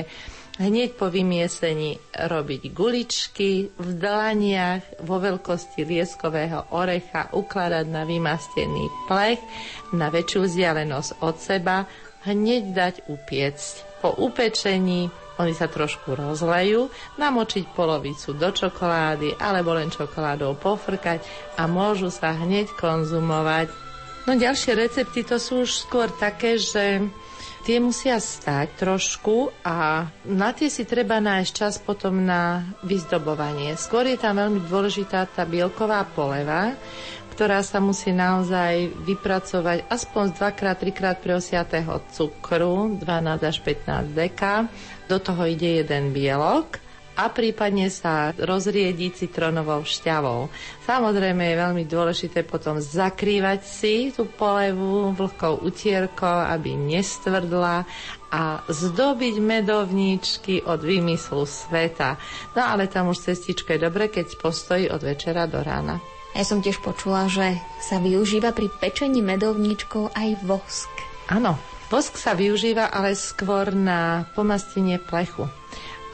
Hneď 0.52 1.00
po 1.00 1.08
vymiesení 1.08 1.96
robiť 2.12 2.62
guličky 2.70 3.72
v 3.72 3.88
dlaniach 3.96 5.00
vo 5.00 5.16
veľkosti 5.16 5.80
lieskového 5.80 6.76
orecha, 6.76 7.32
ukladať 7.32 7.86
na 7.88 8.04
vymastený 8.04 8.84
plech 9.08 9.40
na 9.90 10.12
väčšiu 10.12 10.44
vzdialenosť 10.44 11.10
od 11.20 11.36
seba, 11.40 11.88
hneď 12.28 12.62
dať 12.68 12.94
upiecť. 13.08 13.72
Po 14.04 14.12
upečení 14.12 15.08
oni 15.40 15.56
sa 15.56 15.68
trošku 15.68 16.12
rozlejú, 16.12 16.92
namočiť 17.16 17.72
polovicu 17.72 18.36
do 18.36 18.48
čokolády 18.52 19.38
alebo 19.40 19.72
len 19.72 19.88
čokoládou 19.88 20.58
pofrkať 20.60 21.24
a 21.56 21.64
môžu 21.64 22.12
sa 22.12 22.36
hneď 22.36 22.72
konzumovať. 22.76 23.72
No 24.28 24.38
ďalšie 24.38 24.78
recepty 24.78 25.26
to 25.26 25.40
sú 25.40 25.66
už 25.66 25.88
skôr 25.88 26.06
také, 26.12 26.54
že 26.54 27.02
tie 27.62 27.78
musia 27.78 28.18
stať 28.18 28.74
trošku 28.78 29.50
a 29.62 30.06
na 30.26 30.50
tie 30.50 30.66
si 30.66 30.82
treba 30.82 31.22
nájsť 31.22 31.50
čas 31.54 31.74
potom 31.78 32.22
na 32.22 32.62
vyzdobovanie. 32.82 33.78
Skôr 33.78 34.06
je 34.10 34.18
tam 34.18 34.38
veľmi 34.38 34.66
dôležitá 34.66 35.26
tá 35.30 35.46
bielková 35.46 36.02
poleva, 36.10 36.74
ktorá 37.32 37.64
sa 37.64 37.80
musí 37.80 38.12
naozaj 38.12 38.92
vypracovať 39.08 39.88
aspoň 39.88 40.24
z 40.28 40.34
2x, 40.36 40.60
3x 40.76 41.00
preosiatého 41.18 41.94
cukru, 42.12 43.00
12 43.00 43.08
až 43.40 43.56
15 43.64 44.12
deka. 44.12 44.68
Do 45.08 45.16
toho 45.16 45.48
ide 45.48 45.80
jeden 45.80 46.12
bielok 46.12 46.76
a 47.12 47.28
prípadne 47.28 47.92
sa 47.92 48.32
rozriedi 48.32 49.12
citronovou 49.12 49.84
šťavou. 49.84 50.48
Samozrejme 50.84 51.44
je 51.44 51.60
veľmi 51.60 51.84
dôležité 51.84 52.40
potom 52.40 52.80
zakrývať 52.80 53.60
si 53.64 53.94
tú 54.12 54.24
polevu 54.24 55.12
vlhkou 55.12 55.60
utierkou, 55.60 56.40
aby 56.48 56.72
nestvrdla 56.72 57.84
a 58.32 58.64
zdobiť 58.64 59.34
medovníčky 59.38 60.64
od 60.64 60.80
výmyslu 60.80 61.44
sveta. 61.44 62.16
No 62.56 62.64
ale 62.64 62.88
tam 62.88 63.12
už 63.12 63.28
cestička 63.28 63.76
je 63.76 63.84
dobre, 63.84 64.08
keď 64.08 64.40
postojí 64.40 64.88
od 64.88 65.04
večera 65.04 65.44
do 65.44 65.60
rána. 65.60 66.00
Ja 66.32 66.48
som 66.48 66.64
tiež 66.64 66.80
počula, 66.80 67.28
že 67.28 67.60
sa 67.76 68.00
využíva 68.00 68.56
pri 68.56 68.72
pečení 68.80 69.20
medovníčkov 69.20 70.16
aj 70.16 70.40
vosk. 70.48 70.88
Áno, 71.28 71.60
vosk 71.92 72.16
sa 72.16 72.32
využíva 72.32 72.88
ale 72.88 73.12
skôr 73.12 73.76
na 73.76 74.24
pomastenie 74.32 74.96
plechu. 74.96 75.44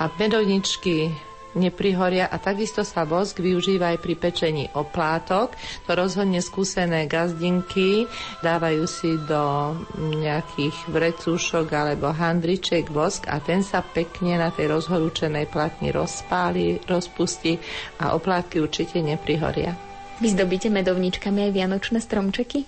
A 0.03 0.11
medovničky 0.19 1.15
neprihoria 1.55 2.27
a 2.27 2.37
takisto 2.43 2.83
sa 2.83 3.07
vosk 3.07 3.39
využíva 3.39 3.95
aj 3.95 3.99
pri 4.03 4.15
pečení 4.19 4.65
oplátok. 4.75 5.55
To 5.87 5.95
rozhodne 5.95 6.43
skúsené 6.43 7.07
gazdinky 7.07 8.11
dávajú 8.43 8.85
si 8.91 9.19
do 9.23 9.75
nejakých 10.19 10.77
vrecúšok 10.91 11.67
alebo 11.71 12.11
handriček 12.11 12.91
vosk 12.91 13.27
a 13.31 13.39
ten 13.39 13.63
sa 13.63 13.87
pekne 13.87 14.39
na 14.39 14.51
tej 14.51 14.77
rozhorúčenej 14.77 15.47
platni 15.47 15.95
rozpáli, 15.95 16.83
rozpustí 16.91 17.59
a 18.03 18.19
oplátky 18.19 18.59
určite 18.59 18.99
neprihoria. 18.99 19.88
Vyzdobíte 20.19 20.67
medovničkami 20.67 21.47
aj 21.47 21.51
vianočné 21.55 21.99
stromčeky? 22.03 22.67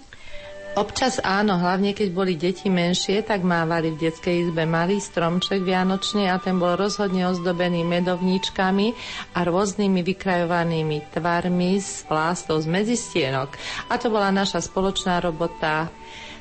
Občas 0.78 1.18
áno, 1.18 1.58
hlavne 1.58 1.90
keď 1.90 2.08
boli 2.14 2.38
deti 2.38 2.70
menšie, 2.70 3.26
tak 3.26 3.42
mávali 3.42 3.90
v 3.90 4.06
detskej 4.06 4.46
izbe 4.46 4.70
malý 4.70 5.02
stromček 5.02 5.66
vianočný 5.66 6.30
a 6.30 6.38
ten 6.38 6.62
bol 6.62 6.78
rozhodne 6.78 7.26
ozdobený 7.26 7.82
medovníčkami 7.82 8.94
a 9.34 9.42
rôznymi 9.42 9.98
vykrajovanými 9.98 11.10
tvarmi 11.10 11.74
z 11.82 12.06
plástov 12.06 12.62
z 12.62 12.70
medzistienok. 12.70 13.50
A 13.90 13.98
to 13.98 14.14
bola 14.14 14.30
naša 14.30 14.62
spoločná 14.62 15.18
robota. 15.18 15.90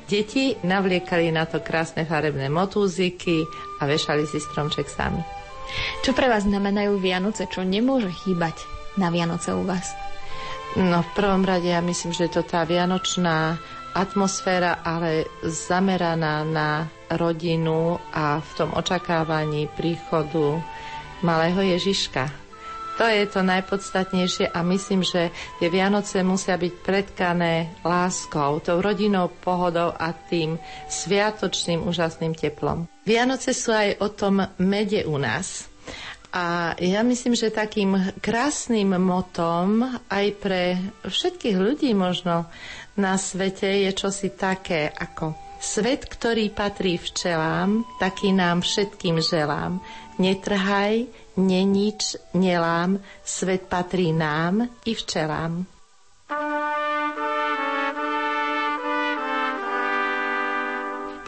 Deti 0.06 0.54
navliekali 0.62 1.34
na 1.34 1.50
to 1.50 1.58
krásne 1.58 2.06
farebné 2.06 2.46
motúziky 2.46 3.42
a 3.82 3.90
vešali 3.90 4.30
si 4.30 4.38
stromček 4.38 4.86
sami. 4.86 5.26
Čo 6.06 6.14
pre 6.14 6.30
vás 6.30 6.46
znamenajú 6.46 7.02
Vianoce, 7.02 7.50
čo 7.50 7.66
nemôže 7.66 8.14
chýbať 8.14 8.62
na 8.94 9.10
Vianoce 9.10 9.50
u 9.58 9.66
vás? 9.66 10.09
No 10.78 11.02
v 11.02 11.10
prvom 11.18 11.42
rade 11.42 11.66
ja 11.66 11.82
myslím, 11.82 12.14
že 12.14 12.30
je 12.30 12.38
to 12.38 12.44
tá 12.46 12.62
vianočná 12.62 13.58
atmosféra, 13.90 14.78
ale 14.86 15.26
zameraná 15.42 16.46
na 16.46 16.86
rodinu 17.10 17.98
a 18.14 18.38
v 18.38 18.50
tom 18.54 18.70
očakávaní 18.70 19.66
príchodu 19.74 20.62
malého 21.26 21.74
Ježiška. 21.74 22.30
To 23.00 23.08
je 23.08 23.24
to 23.32 23.40
najpodstatnejšie 23.40 24.52
a 24.52 24.60
myslím, 24.60 25.00
že 25.00 25.32
tie 25.56 25.72
Vianoce 25.72 26.20
musia 26.20 26.60
byť 26.60 26.74
predkané 26.84 27.80
láskou, 27.80 28.60
tou 28.60 28.76
rodinou 28.76 29.32
pohodou 29.40 29.96
a 29.96 30.12
tým 30.12 30.60
sviatočným 30.84 31.80
úžasným 31.80 32.36
teplom. 32.36 32.84
Vianoce 33.08 33.56
sú 33.56 33.72
aj 33.72 34.04
o 34.04 34.08
tom 34.12 34.44
mede 34.60 35.08
u 35.08 35.16
nás. 35.16 35.69
A 36.30 36.78
ja 36.78 37.02
myslím, 37.02 37.34
že 37.34 37.50
takým 37.50 38.14
krásnym 38.22 38.94
motom 39.02 39.82
aj 40.06 40.26
pre 40.38 40.78
všetkých 41.02 41.56
ľudí 41.58 41.90
možno 41.90 42.46
na 42.94 43.18
svete 43.18 43.66
je 43.66 43.90
čosi 43.90 44.30
také 44.38 44.86
ako 44.94 45.50
Svet, 45.60 46.08
ktorý 46.08 46.48
patrí 46.56 46.96
včelám, 46.96 47.84
taký 48.00 48.32
nám 48.32 48.64
všetkým 48.64 49.20
želám. 49.20 49.76
Netrhaj, 50.16 51.04
nenič, 51.36 52.16
nelám, 52.32 52.96
svet 53.20 53.68
patrí 53.68 54.16
nám 54.16 54.72
i 54.88 54.96
včelám. 54.96 55.68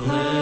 Play. 0.00 0.41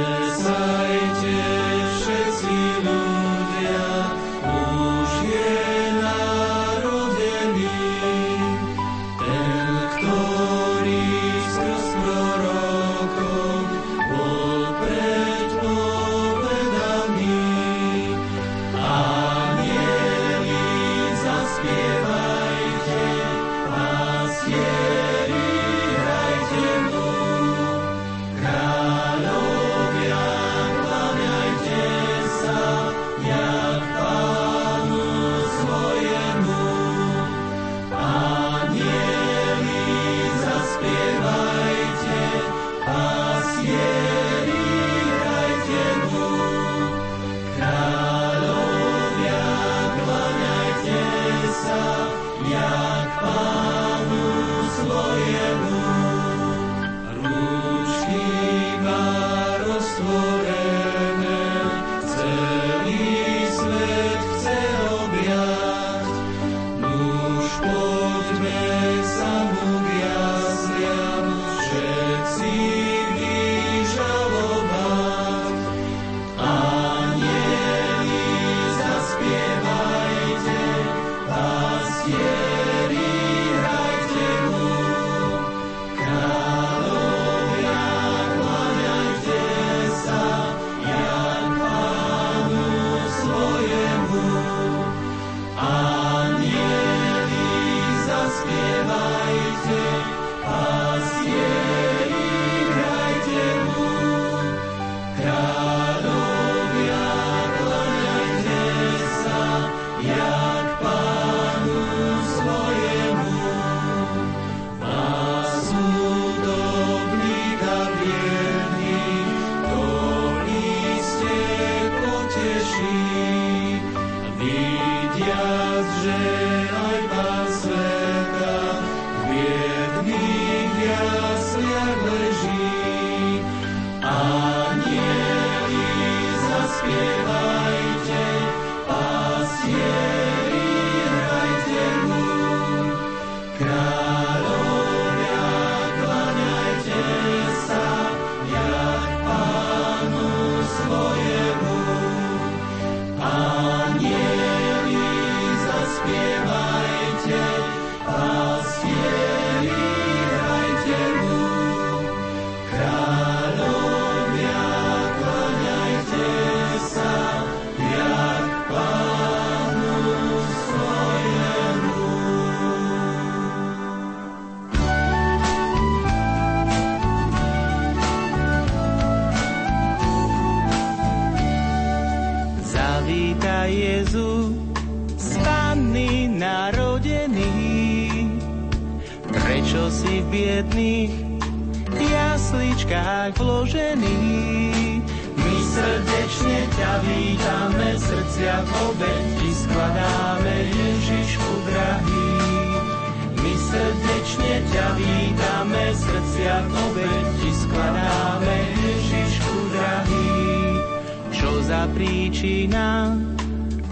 Príčina 211.94 213.14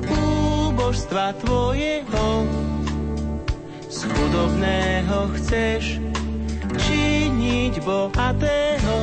úbožstva 0.08 1.34
tvojeho, 1.42 2.26
z 3.88 3.98
chudobného 4.08 5.18
chceš 5.36 5.98
činiť 6.78 7.82
bohatého. 7.82 8.98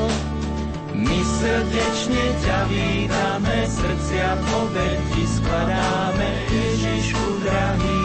My 0.96 1.20
srdečne 1.20 2.26
ťa 2.40 2.60
vítame, 2.72 3.58
srdcia 3.68 4.30
v 4.40 4.46
obeti 4.64 5.24
skladáme, 5.28 6.30
Ježišku 6.48 7.28
drahý. 7.44 8.02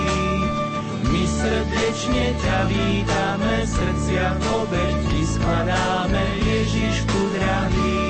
My 1.07 1.23
srdečne 1.25 2.35
ťa 2.35 2.59
vítame, 2.67 3.55
srdcia 3.63 4.27
v 4.35 4.43
obeti 4.59 5.23
skladáme, 5.23 6.25
Ježišku 6.43 7.21
drahý. 7.39 8.10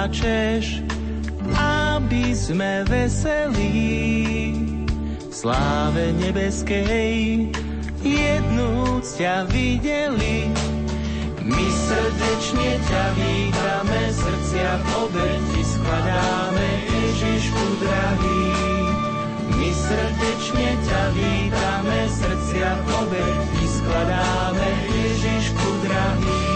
Plačeš, 0.00 0.80
aby 1.60 2.32
sme 2.32 2.88
veselí 2.88 4.56
v 5.28 5.28
sláve 5.28 6.16
nebeskej 6.16 7.52
jednú 8.00 9.04
ťa 9.04 9.44
videli. 9.52 10.48
My 11.44 11.66
srdečne 11.68 12.80
ťa 12.80 13.04
vítame, 13.12 14.00
srdcia 14.16 14.72
v 14.72 14.84
obeti 15.04 15.60
skladáme, 15.68 16.68
Ježišku 16.88 17.64
drahý. 17.84 18.44
My 19.52 19.68
srdečne 19.68 20.68
ťa 20.80 21.02
vítame, 21.12 21.98
srdcia 22.08 22.70
v 22.72 22.86
obeti 23.04 23.64
skladáme, 23.68 24.68
Ježišku 24.96 25.68
drahý. 25.84 26.49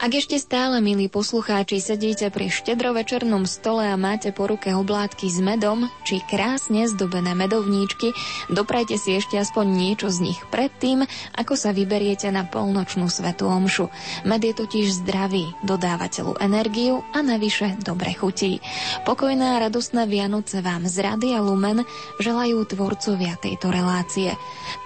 Ak 0.00 0.16
ešte 0.16 0.40
stále, 0.40 0.80
milí 0.80 1.12
poslucháči, 1.12 1.76
sedíte 1.76 2.32
pri 2.32 2.48
štedrovečernom 2.48 3.44
stole 3.44 3.84
a 3.84 4.00
máte 4.00 4.32
po 4.32 4.48
ruke 4.48 4.72
oblátky 4.72 5.28
s 5.28 5.44
medom 5.44 5.92
či 6.08 6.24
krásne 6.24 6.88
zdobené 6.88 7.36
medovníčky, 7.36 8.16
doprajte 8.48 8.96
si 8.96 9.20
ešte 9.20 9.36
aspoň 9.36 9.66
niečo 9.68 10.08
z 10.08 10.32
nich 10.32 10.40
predtým, 10.48 11.04
ako 11.36 11.52
sa 11.52 11.76
vyberiete 11.76 12.32
na 12.32 12.48
polnočnú 12.48 13.12
svetú 13.12 13.52
omšu. 13.52 13.92
Med 14.24 14.40
je 14.40 14.56
totiž 14.56 15.04
zdravý, 15.04 15.52
dodáva 15.68 16.08
telu 16.08 16.32
energiu 16.40 17.04
a 17.12 17.20
navyše 17.20 17.76
dobre 17.84 18.16
chutí. 18.16 18.56
Pokojná 19.04 19.60
a 19.60 19.68
radostná 19.68 20.08
Vianoce 20.08 20.64
vám 20.64 20.88
z 20.88 20.96
Rady 20.96 21.36
a 21.36 21.44
Lumen 21.44 21.84
želajú 22.24 22.64
tvorcovia 22.72 23.36
tejto 23.36 23.68
relácie. 23.68 24.32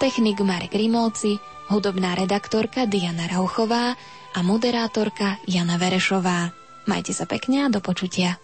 Technik 0.03 0.43
Marek 0.43 0.75
Rimolci, 0.75 1.39
hudobná 1.71 2.19
redaktorka 2.19 2.91
Diana 2.91 3.31
Rauchová, 3.31 3.95
a 4.35 4.43
moderátorka 4.43 5.39
Jana 5.47 5.79
Verešová. 5.79 6.51
Majte 6.91 7.15
sa 7.15 7.25
pekne 7.25 7.65
a 7.65 7.69
do 7.71 7.79
počutia. 7.79 8.37